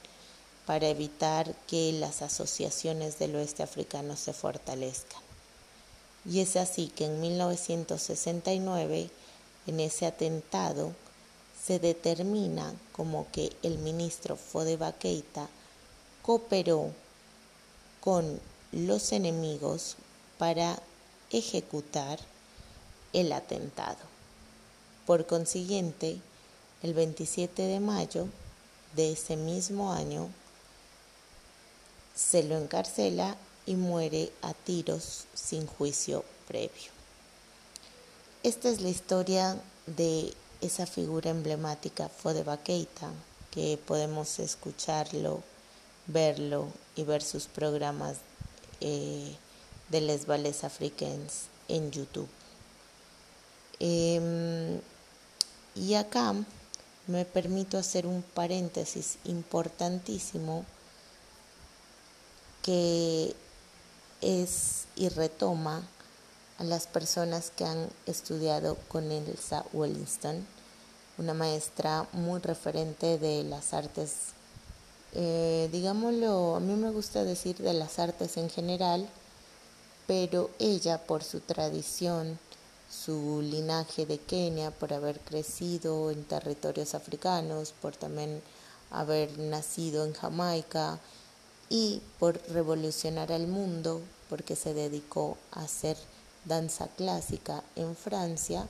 [0.66, 5.23] para evitar que las asociaciones del oeste africano se fortalezcan.
[6.25, 9.11] Y es así que en 1969,
[9.66, 10.93] en ese atentado,
[11.64, 15.48] se determina como que el ministro Fodeba Keita
[16.22, 16.90] cooperó
[18.00, 18.40] con
[18.72, 19.96] los enemigos
[20.38, 20.80] para
[21.30, 22.18] ejecutar
[23.12, 23.98] el atentado.
[25.06, 26.18] Por consiguiente,
[26.82, 28.26] el 27 de mayo
[28.96, 30.28] de ese mismo año,
[32.14, 33.36] se lo encarcela
[33.66, 36.90] y muere a tiros sin juicio previo.
[38.42, 43.10] Esta es la historia de esa figura emblemática Fodeba Keita,
[43.50, 45.42] que podemos escucharlo,
[46.06, 48.18] verlo y ver sus programas
[48.80, 49.36] eh,
[49.90, 52.28] de Les Vales Africains en YouTube.
[53.80, 54.80] Em,
[55.74, 56.34] y acá
[57.08, 60.64] me permito hacer un paréntesis importantísimo
[62.62, 63.34] que
[64.20, 65.82] es y retoma
[66.59, 70.46] a las personas que han estudiado con Elsa Wellingston,
[71.18, 74.32] una maestra muy referente de las artes,
[75.14, 79.09] eh, digámoslo, a mí me gusta decir de las artes en general,
[80.07, 82.38] pero ella por su tradición,
[82.90, 88.42] su linaje de Kenia, por haber crecido en territorios africanos, por también
[88.90, 90.98] haber nacido en Jamaica,
[91.72, 95.96] y por revolucionar al mundo, porque se dedicó a hacer
[96.45, 98.66] danza clásica en Francia.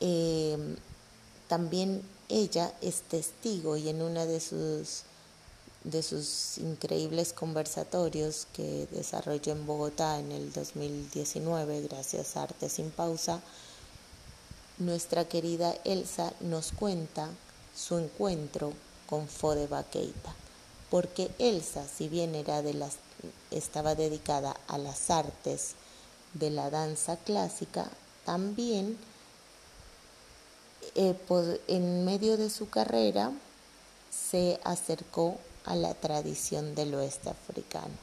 [0.00, 0.76] Em,
[1.48, 5.02] también ella es testigo y en una de sus,
[5.84, 12.90] de sus increíbles conversatorios que desarrolló en Bogotá en el 2019 gracias a Arte sin
[12.90, 13.40] Pausa,
[14.78, 17.28] nuestra querida Elsa nos cuenta
[17.76, 18.72] su encuentro
[19.06, 20.34] con Fode Keita
[20.92, 22.96] porque Elsa, si bien era de las,
[23.50, 25.74] estaba dedicada a las artes
[26.34, 27.88] de la danza clásica,
[28.24, 28.96] también
[30.94, 31.16] eh,
[31.68, 33.32] en medio de su carrera
[34.10, 37.94] se acercó a la tradición del oeste africano,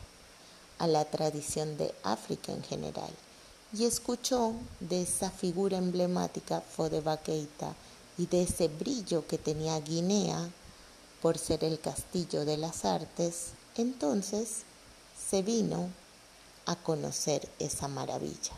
[0.77, 3.11] a la tradición de África en general,
[3.73, 7.75] y escuchó de esa figura emblemática Fodeba Keita
[8.17, 10.49] y de ese brillo que tenía Guinea
[11.21, 14.63] por ser el castillo de las artes, entonces
[15.29, 15.89] se vino
[16.69, 18.53] a conocer esa maravilla.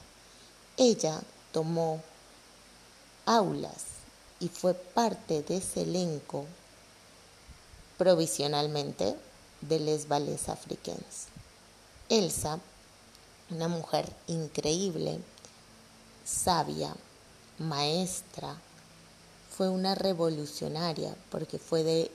[0.75, 1.21] Ella
[1.53, 2.01] tomó
[3.25, 3.85] aulas
[4.41, 6.43] y fue parte de ese elenco
[7.97, 9.15] provisionalmente
[9.61, 11.27] de Les Valles Africains.
[12.09, 12.59] Elsa,
[13.49, 15.21] una mujer increíble,
[16.25, 16.93] sabia,
[17.59, 18.57] maestra,
[19.55, 22.11] fue una revolucionaria porque fue de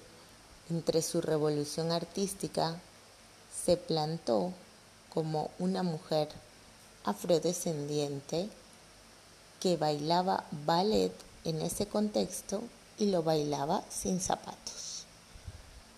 [0.68, 2.78] entre su revolución artística
[3.64, 4.52] se plantó
[5.16, 6.28] como una mujer
[7.04, 8.50] afrodescendiente
[9.60, 11.10] que bailaba ballet
[11.44, 12.60] en ese contexto
[12.98, 15.06] y lo bailaba sin zapatos.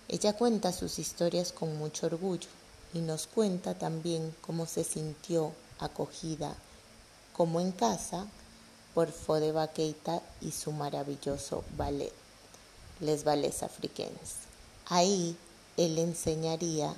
[0.06, 2.48] Ella cuenta sus historias con mucho orgullo
[2.94, 5.50] y nos cuenta también cómo se sintió
[5.80, 6.54] acogida
[7.32, 8.24] como en casa
[8.94, 12.12] por Fode Keita y su maravilloso ballet,
[13.00, 14.46] Les Ballets Africains.
[14.86, 15.36] Ahí
[15.76, 16.94] él enseñaría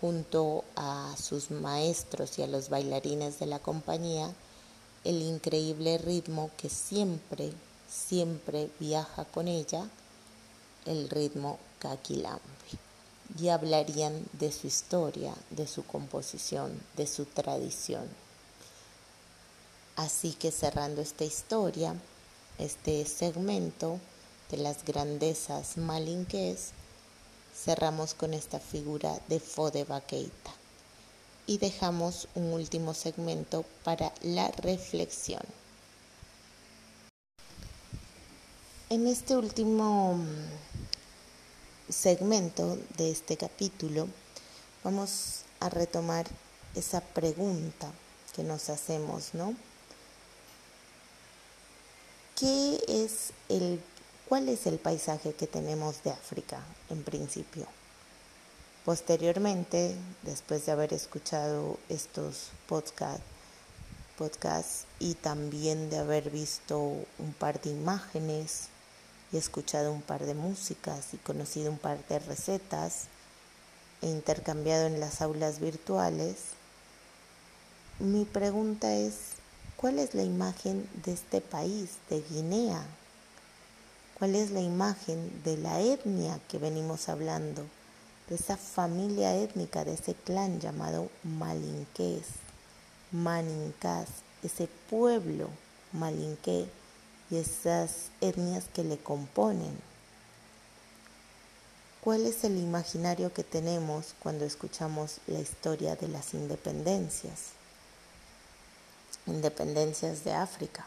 [0.00, 4.34] junto a sus maestros y a los bailarines de la compañía
[5.06, 7.52] el increíble ritmo que siempre,
[7.88, 9.88] siempre viaja con ella,
[10.84, 12.40] el ritmo Kakilambi.
[13.40, 18.08] Y hablarían de su historia, de su composición, de su tradición.
[19.94, 21.94] Así que cerrando esta historia,
[22.58, 24.00] este segmento
[24.50, 26.72] de las grandezas malinqués,
[27.66, 30.52] cerramos con esta figura de Fode Baqueita
[31.48, 35.42] y dejamos un último segmento para la reflexión.
[38.88, 44.06] En este último mm, segmento de este capítulo
[44.84, 46.24] vamos a retomar
[46.76, 47.90] esa pregunta
[48.36, 49.56] que nos hacemos, ¿no?
[52.38, 53.80] ¿Qué es el
[54.28, 56.60] ¿Cuál es el paisaje que tenemos de África
[56.90, 57.66] en principio?
[58.84, 63.22] Posteriormente, después de haber escuchado estos podcasts
[64.16, 68.68] podcast, y también de haber visto un par de imágenes
[69.30, 73.04] y escuchado un par de músicas y conocido un par de recetas
[74.02, 76.36] e intercambiado en las aulas virtuales,
[77.98, 79.14] mi pregunta es,
[79.76, 82.84] ¿cuál es la imagen de este país, de Guinea?
[84.18, 87.64] Cuál es la imagen de la etnia que venimos hablando,
[88.28, 92.24] de esa familia étnica, de ese clan llamado malinqués,
[93.12, 94.08] manincás,
[94.42, 95.48] ese pueblo
[95.92, 96.66] malinqué
[97.30, 99.76] y esas etnias que le componen.
[102.00, 107.50] ¿Cuál es el imaginario que tenemos cuando escuchamos la historia de las independencias?
[109.26, 110.86] Independencias de África.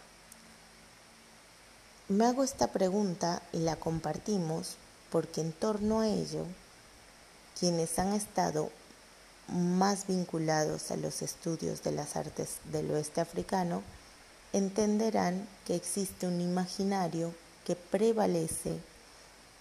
[2.10, 4.78] Me hago esta pregunta y la compartimos
[5.12, 6.44] porque en torno a ello,
[7.60, 8.72] quienes han estado
[9.48, 13.84] más vinculados a los estudios de las artes del oeste africano
[14.54, 17.32] entenderán que existe un imaginario
[17.64, 18.80] que prevalece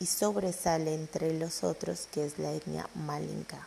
[0.01, 3.67] y sobresale entre los otros, que es la etnia malinca.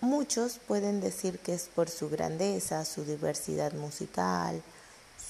[0.00, 4.62] Muchos pueden decir que es por su grandeza, su diversidad musical,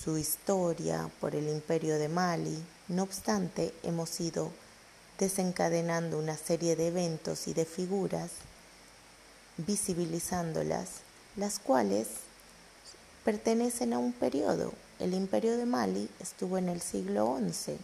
[0.03, 4.51] su historia por el imperio de Mali, no obstante, hemos ido
[5.17, 8.31] desencadenando una serie de eventos y de figuras,
[9.59, 10.89] visibilizándolas,
[11.37, 12.09] las cuales
[13.25, 14.73] pertenecen a un periodo.
[14.99, 17.77] El imperio de Mali estuvo en el siglo XI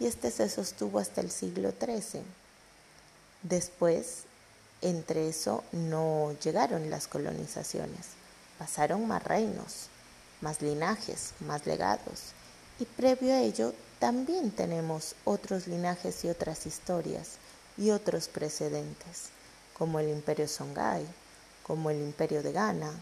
[0.00, 2.22] y este se sostuvo hasta el siglo XIII.
[3.42, 4.24] Después,
[4.82, 8.06] entre eso, no llegaron las colonizaciones,
[8.58, 9.88] pasaron más reinos
[10.44, 12.34] más linajes, más legados.
[12.78, 17.38] Y previo a ello también tenemos otros linajes y otras historias
[17.78, 19.30] y otros precedentes,
[19.76, 21.06] como el imperio Songhai,
[21.62, 22.92] como el imperio de Ghana,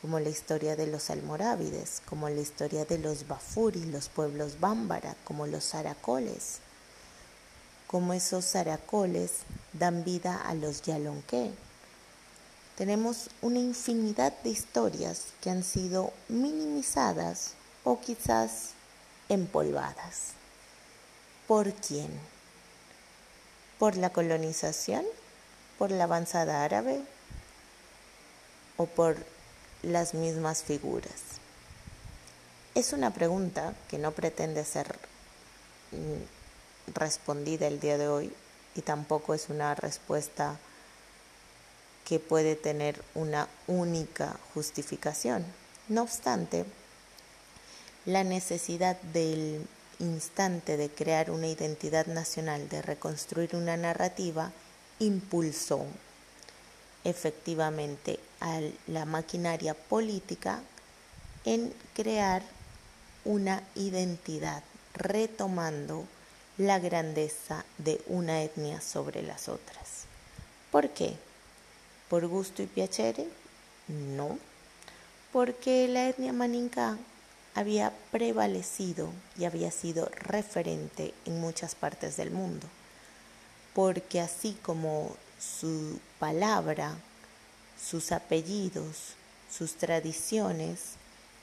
[0.00, 5.16] como la historia de los almorávides, como la historia de los bafuri, los pueblos bámbara,
[5.24, 6.60] como los aracoles,
[7.86, 9.32] como esos aracoles
[9.74, 11.52] dan vida a los yalonqué,
[12.76, 17.54] tenemos una infinidad de historias que han sido minimizadas
[17.84, 18.72] o quizás
[19.30, 20.32] empolvadas.
[21.48, 22.10] ¿Por quién?
[23.78, 25.04] ¿Por la colonización?
[25.78, 27.00] ¿Por la avanzada árabe?
[28.76, 29.16] ¿O por
[29.82, 31.40] las mismas figuras?
[32.74, 34.98] Es una pregunta que no pretende ser
[35.92, 38.32] mm, respondida el día de hoy
[38.74, 40.58] y tampoco es una respuesta
[42.06, 45.44] que puede tener una única justificación.
[45.88, 46.64] No obstante,
[48.06, 49.66] la necesidad del
[49.98, 54.52] instante de crear una identidad nacional, de reconstruir una narrativa,
[55.00, 55.84] impulsó
[57.02, 60.60] efectivamente a la maquinaria política
[61.44, 62.42] en crear
[63.24, 64.62] una identidad,
[64.94, 66.04] retomando
[66.56, 70.04] la grandeza de una etnia sobre las otras.
[70.70, 71.25] ¿Por qué?
[72.08, 73.26] ¿Por gusto y piacere?
[73.88, 74.38] No,
[75.32, 76.98] porque la etnia maninka
[77.54, 82.66] había prevalecido y había sido referente en muchas partes del mundo,
[83.74, 86.96] porque así como su palabra,
[87.82, 89.14] sus apellidos,
[89.50, 90.96] sus tradiciones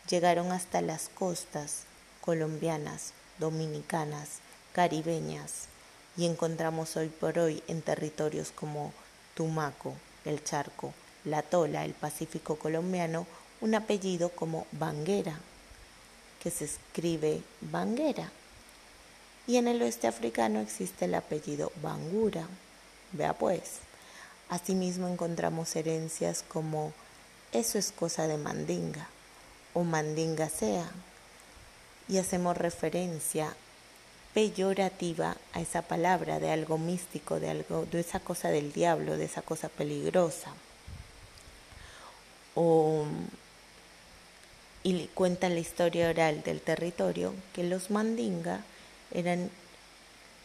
[0.09, 1.83] llegaron hasta las costas
[2.21, 4.39] colombianas, dominicanas,
[4.71, 5.67] caribeñas
[6.15, 8.93] y encontramos hoy por hoy en territorios como
[9.35, 9.93] Tumaco,
[10.25, 10.93] el Charco,
[11.25, 13.25] La Tola, el Pacífico colombiano,
[13.61, 15.39] un apellido como Banguera,
[16.41, 18.31] que se escribe Banguera.
[19.47, 22.47] Y en el oeste africano existe el apellido Bangura.
[23.11, 23.79] Vea pues.
[24.49, 26.93] Asimismo encontramos herencias como
[27.51, 29.07] eso es cosa de Mandinga
[29.73, 30.89] o Mandinga sea.
[32.07, 33.55] Y hacemos referencia
[34.33, 39.25] peyorativa a esa palabra, de algo místico, de algo, de esa cosa del diablo, de
[39.25, 40.51] esa cosa peligrosa.
[42.55, 43.05] O,
[44.83, 48.63] y cuenta la historia oral del territorio que los mandinga
[49.11, 49.49] eran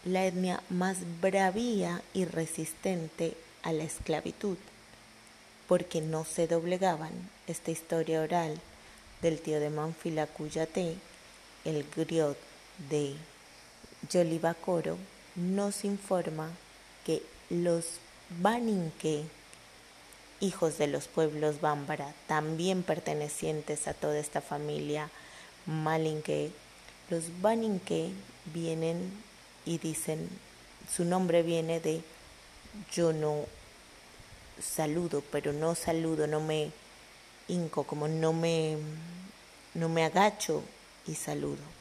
[0.04, 4.56] la etnia más bravía y resistente a la esclavitud,
[5.66, 7.12] porque no se doblegaban.
[7.46, 8.60] Esta historia oral
[9.22, 10.94] del tío de Manfila Cuyate,
[11.64, 12.38] el griot
[12.90, 13.16] de
[14.06, 14.96] Yolibacoro
[15.34, 16.50] nos informa
[17.04, 17.84] que los
[18.40, 19.24] Baninque,
[20.40, 25.10] hijos de los pueblos Bámbara, también pertenecientes a toda esta familia
[25.66, 26.50] Malinque,
[27.10, 28.10] los Baninque
[28.52, 29.10] vienen
[29.64, 30.28] y dicen,
[30.94, 32.02] su nombre viene de
[32.92, 33.46] yo no
[34.60, 36.70] saludo, pero no saludo, no me
[37.48, 38.76] hinco, como no me,
[39.74, 40.62] no me agacho
[41.06, 41.77] y saludo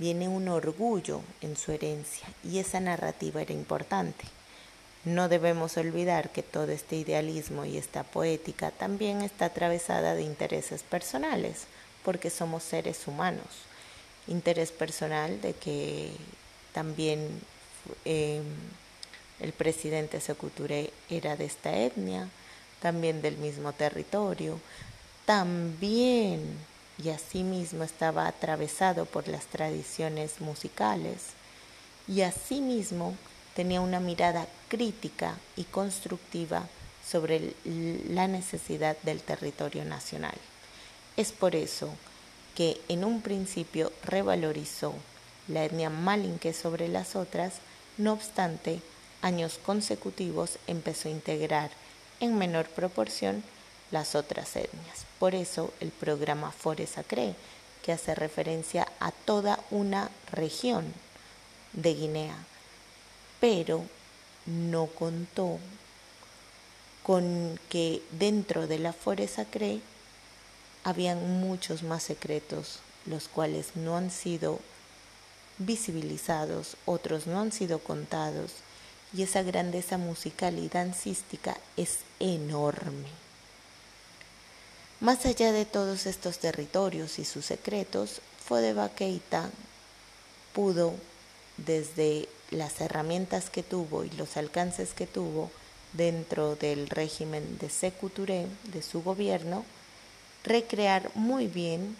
[0.00, 4.24] viene un orgullo en su herencia y esa narrativa era importante.
[5.04, 10.82] No debemos olvidar que todo este idealismo y esta poética también está atravesada de intereses
[10.82, 11.66] personales,
[12.02, 13.44] porque somos seres humanos.
[14.26, 16.10] Interés personal de que
[16.72, 17.28] también
[18.06, 18.42] em,
[19.40, 22.28] el presidente Secuture era de esta etnia,
[22.80, 24.58] también del mismo territorio,
[25.26, 26.40] también
[27.02, 31.34] y asimismo estaba atravesado por las tradiciones musicales
[32.06, 33.14] y asimismo
[33.54, 36.68] tenía una mirada crítica y constructiva
[37.06, 40.34] sobre la necesidad del territorio nacional.
[41.16, 41.90] Es por eso
[42.54, 44.94] que en un principio revalorizó
[45.48, 47.54] la etnia malinque sobre las otras,
[47.96, 48.80] no obstante,
[49.22, 51.70] años consecutivos empezó a integrar
[52.20, 53.42] en menor proporción
[53.90, 55.06] las otras etnias.
[55.18, 57.34] Por eso el programa Foresa Cree,
[57.82, 60.92] que hace referencia a toda una región
[61.72, 62.36] de Guinea,
[63.40, 63.84] pero
[64.46, 65.58] no contó
[67.02, 69.80] con que dentro de la Foresa Cree
[70.84, 74.58] habían muchos más secretos, los cuales no han sido
[75.58, 78.52] visibilizados, otros no han sido contados,
[79.12, 83.08] y esa grandeza musical y dancística es enorme.
[85.00, 89.48] Más allá de todos estos territorios y sus secretos, Fodeba Keita
[90.52, 90.92] pudo,
[91.56, 95.50] desde las herramientas que tuvo y los alcances que tuvo
[95.94, 99.64] dentro del régimen de Sekou de su gobierno,
[100.44, 101.96] recrear muy bien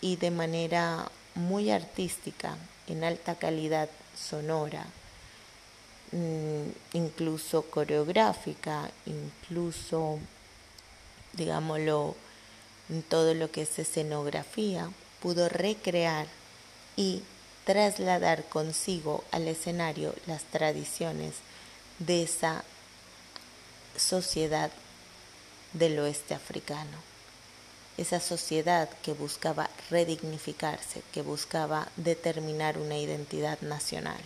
[0.00, 2.56] y de manera muy artística,
[2.88, 4.86] en alta calidad sonora,
[6.10, 10.18] mm, incluso coreográfica, incluso
[11.32, 12.16] digámoslo,
[13.08, 14.90] todo lo que es escenografía,
[15.20, 16.26] pudo recrear
[16.96, 17.22] y
[17.64, 21.34] trasladar consigo al escenario las tradiciones
[21.98, 22.64] de esa
[23.96, 24.70] sociedad
[25.72, 26.96] del oeste africano.
[27.98, 34.20] Esa sociedad que buscaba redignificarse, que buscaba determinar una identidad nacional.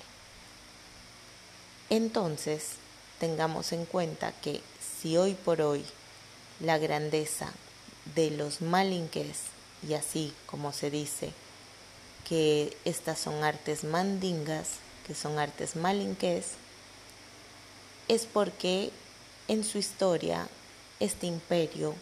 [1.88, 2.72] Entonces,
[3.18, 4.60] tengamos en cuenta que
[5.00, 5.84] si hoy por hoy
[6.60, 7.52] la grandeza
[8.14, 9.38] de los malinques
[9.86, 11.32] y así como se dice
[12.28, 14.68] que estas son artes mandingas,
[15.06, 16.52] que son artes malinques,
[18.08, 18.90] es porque
[19.48, 20.48] en su historia
[21.00, 21.94] este imperio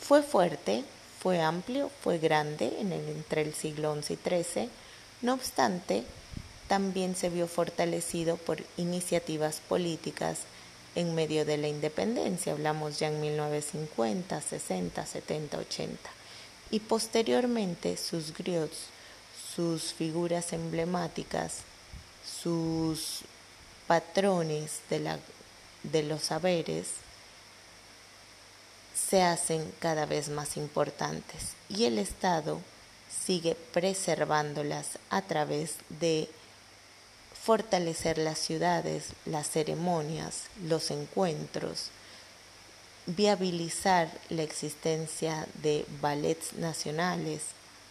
[0.00, 0.84] fue fuerte,
[1.20, 4.70] fue amplio, fue grande en el, entre el siglo XI y XIII,
[5.22, 6.04] no obstante,
[6.66, 10.38] también se vio fortalecido por iniciativas políticas
[10.94, 16.10] en medio de la independencia, hablamos ya en 1950, 60, 70, 80,
[16.70, 18.86] y posteriormente sus griots,
[19.54, 21.58] sus figuras emblemáticas,
[22.42, 23.20] sus
[23.86, 25.18] patrones de, la,
[25.82, 26.88] de los saberes,
[28.94, 31.54] se hacen cada vez más importantes.
[31.68, 32.60] Y el Estado
[33.24, 36.28] sigue preservándolas a través de
[37.44, 41.88] fortalecer las ciudades, las ceremonias, los encuentros,
[43.06, 47.42] viabilizar la existencia de ballets nacionales,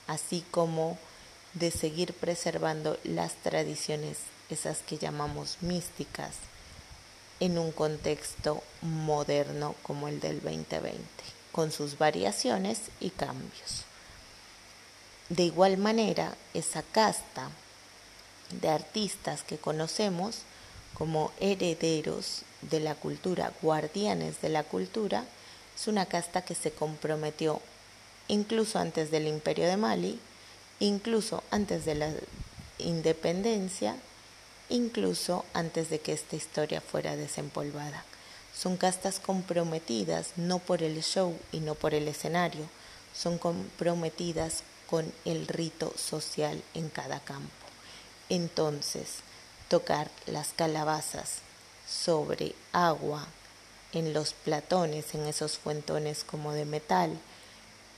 [0.07, 0.97] así como
[1.53, 4.19] de seguir preservando las tradiciones,
[4.49, 6.35] esas que llamamos místicas,
[7.41, 11.01] en un contexto moderno como el del 2020,
[11.51, 13.83] con sus variaciones y cambios.
[15.27, 17.49] De igual manera, esa casta
[18.59, 20.39] de artistas que conocemos
[20.93, 25.25] como herederos de la cultura, guardianes de la cultura,
[25.75, 27.61] es una casta que se comprometió
[28.27, 30.19] incluso antes del imperio de Mali,
[30.79, 32.11] incluso antes de la
[32.77, 33.95] independencia
[34.71, 38.03] incluso antes de que esta historia fuera desempolvada.
[38.55, 42.65] Son castas comprometidas no por el show y no por el escenario,
[43.13, 47.60] son comprometidas con el rito social en cada campo.
[48.31, 49.15] Entonces,
[49.67, 51.39] tocar las calabazas
[51.85, 53.27] sobre agua
[53.91, 57.19] en los platones, en esos fuentones como de metal,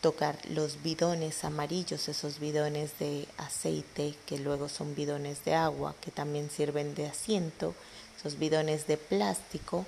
[0.02, 6.10] tocar los bidones amarillos, esos bidones de aceite que luego son bidones de agua que
[6.10, 7.76] también sirven de asiento,
[8.18, 9.86] esos bidones de plástico,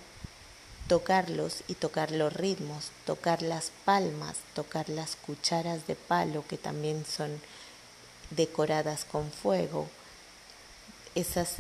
[0.88, 7.04] tocarlos y tocar los ritmos, tocar las palmas, tocar las cucharas de palo que también
[7.04, 7.42] son
[8.30, 9.90] decoradas con fuego,
[11.16, 11.56] esas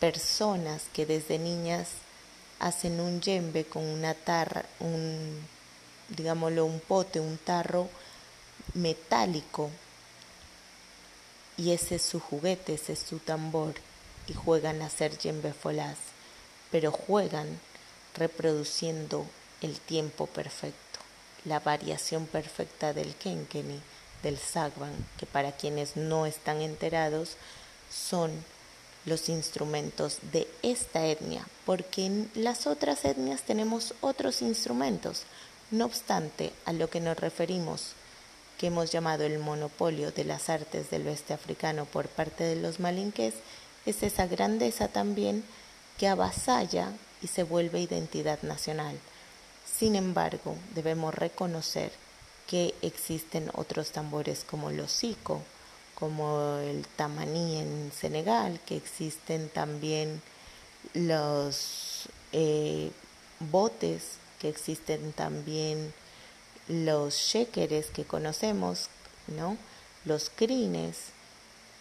[0.00, 1.88] personas que desde niñas
[2.58, 5.46] hacen un yembe con una tarra, un
[6.08, 7.88] digámoslo, un pote, un tarro
[8.74, 9.70] metálico.
[11.56, 13.74] Y ese es su juguete, ese es su tambor
[14.26, 15.98] y juegan a hacer yembefolás,
[16.70, 17.60] pero juegan
[18.16, 19.26] reproduciendo
[19.60, 20.98] el tiempo perfecto,
[21.44, 23.80] la variación perfecta del kenkeni,
[24.22, 27.36] del sagban, que para quienes no están enterados
[27.90, 28.44] son
[29.04, 35.22] los instrumentos de esta etnia, porque en las otras etnias tenemos otros instrumentos,
[35.70, 37.94] no obstante, a lo que nos referimos,
[38.58, 42.78] que hemos llamado el monopolio de las artes del oeste africano por parte de los
[42.78, 43.34] malinques,
[43.86, 45.44] es esa grandeza también
[45.98, 46.92] que avasalla
[47.22, 48.98] y se vuelve identidad nacional.
[49.66, 51.90] Sin embargo, debemos reconocer
[52.46, 55.42] que existen otros tambores como los sico,
[56.02, 60.20] como el tamaní en Senegal, que existen también
[60.94, 62.90] los eh,
[63.38, 65.94] botes que existen también
[66.66, 68.88] los shekeres que conocemos,
[69.28, 69.56] ¿no?
[70.04, 71.12] Los crines,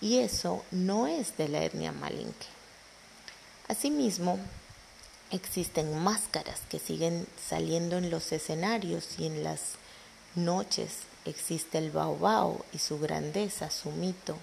[0.02, 2.46] y eso no es de la etnia malinque.
[3.70, 4.38] Asimismo,
[5.32, 9.62] existen máscaras que siguen saliendo en los escenarios y en las
[10.36, 11.10] noches.
[11.26, 14.36] Existe el baobao y su grandeza, su mito.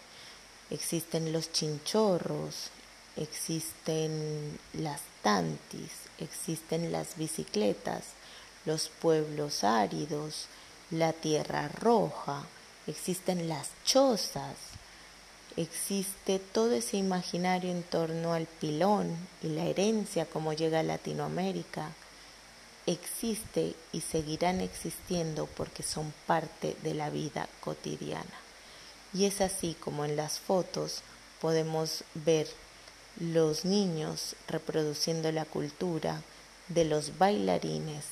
[0.71, 2.71] Existen los chinchorros,
[3.17, 8.05] existen las tantis, existen las bicicletas,
[8.65, 10.47] los pueblos áridos,
[10.91, 12.45] la tierra roja,
[12.87, 14.57] existen las chozas,
[15.57, 21.91] existe todo ese imaginario en torno al pilón y la herencia como llega a Latinoamérica,
[22.89, 28.25] existe y seguirán existiendo porque son parte de la vida cotidiana.
[29.13, 31.03] Y es así como en las fotos
[31.41, 32.49] podemos ver
[33.21, 36.23] los niños reproduciendo la cultura
[36.69, 38.05] de los bailarines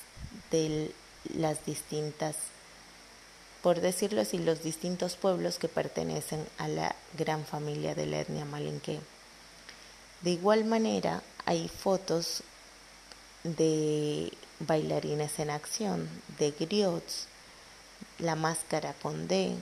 [0.50, 0.92] de
[1.34, 2.36] las distintas,
[3.62, 8.44] por decirlo así, los distintos pueblos que pertenecen a la gran familia de la etnia
[8.44, 9.00] malinque.
[10.20, 12.42] De igual manera, hay fotos
[13.44, 16.08] de bailarines en acción,
[16.38, 17.26] de griots,
[18.18, 19.56] la máscara con D,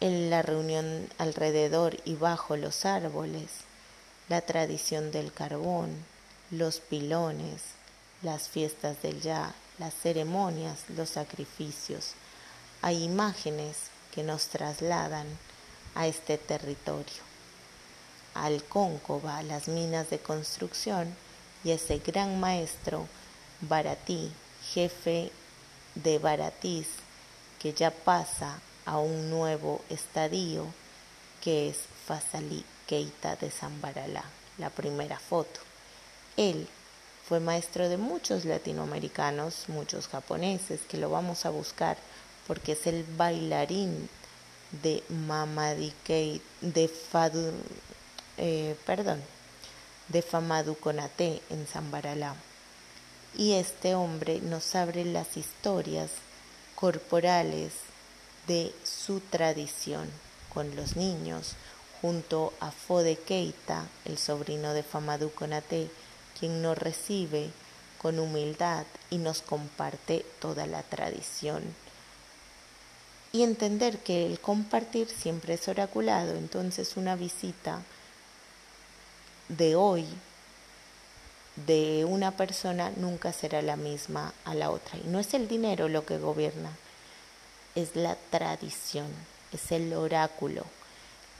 [0.00, 3.50] en la reunión alrededor y bajo los árboles,
[4.28, 5.90] la tradición del carbón,
[6.50, 7.62] los pilones,
[8.22, 12.12] las fiestas del ya, las ceremonias, los sacrificios.
[12.82, 13.76] Hay imágenes
[14.12, 15.26] que nos trasladan
[15.94, 17.22] a este territorio,
[18.34, 21.14] al Cóncova, a las minas de construcción
[21.62, 23.06] y ese gran maestro
[23.62, 24.32] Baratí,
[24.72, 25.30] jefe
[25.94, 26.86] de Baratís,
[27.58, 30.66] que ya pasa a un nuevo estadio
[31.42, 34.24] que es Fasali Keita de Zambaralá,
[34.56, 35.60] la primera foto.
[36.38, 36.66] Él
[37.28, 41.98] fue maestro de muchos latinoamericanos, muchos japoneses, que lo vamos a buscar
[42.46, 44.08] porque es el bailarín
[44.82, 45.92] de Mamadi
[46.62, 47.52] de Fadu,
[48.38, 49.22] eh, perdón,
[50.08, 52.34] de Famadu Konate en Zambaralá.
[53.36, 56.10] Y este hombre nos abre las historias
[56.74, 57.72] corporales
[58.46, 60.08] de su tradición
[60.52, 61.54] con los niños,
[62.00, 65.90] junto a Fode Keita, el sobrino de Famadu Konate,
[66.38, 67.50] quien nos recibe
[68.00, 71.62] con humildad y nos comparte toda la tradición.
[73.32, 77.82] Y entender que el compartir siempre es oraculado, entonces una visita
[79.48, 80.06] de hoy
[81.56, 84.98] de una persona nunca será la misma a la otra.
[84.98, 86.70] Y no es el dinero lo que gobierna,
[87.74, 89.08] es la tradición,
[89.52, 90.64] es el oráculo,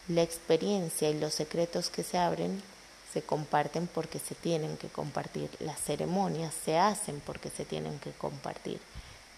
[0.08, 2.62] la experiencia y los secretos que se abren
[3.12, 5.50] se comparten porque se tienen que compartir.
[5.58, 8.80] Las ceremonias se hacen porque se tienen que compartir.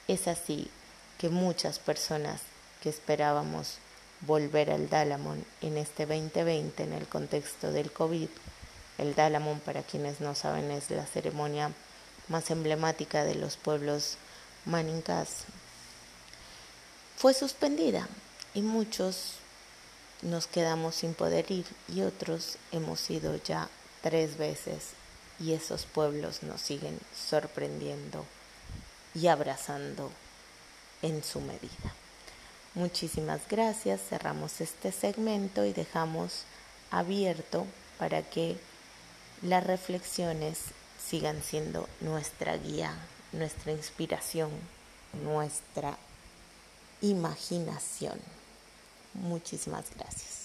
[0.09, 0.71] Es así
[1.19, 2.41] que muchas personas
[2.83, 3.79] que esperábamos
[4.23, 8.29] volver al Dalamon en este 2020 en el contexto del COVID,
[8.99, 11.73] el Dalamon para quienes no saben es la ceremonia
[12.29, 14.17] más emblemática de los pueblos
[14.65, 15.45] manincas,
[17.17, 18.09] fue suspendida
[18.55, 19.35] y muchos
[20.23, 23.69] nos quedamos sin poder ir y otros hemos ido ya
[24.03, 24.91] tres veces
[25.39, 28.25] y esos pueblos nos siguen sorprendiendo
[29.15, 30.11] y abrazando
[31.03, 31.95] en su medida.
[32.75, 36.45] Muchísimas gracias, cerramos este segmento y dejamos
[36.91, 37.67] abierto
[37.99, 38.57] para que
[39.43, 40.59] las reflexiones
[41.05, 42.95] sigan siendo nuestra guía,
[43.33, 44.51] nuestra inspiración,
[45.25, 45.99] nuestra
[47.01, 48.19] imaginación.
[49.15, 50.42] Muchísimas gracias.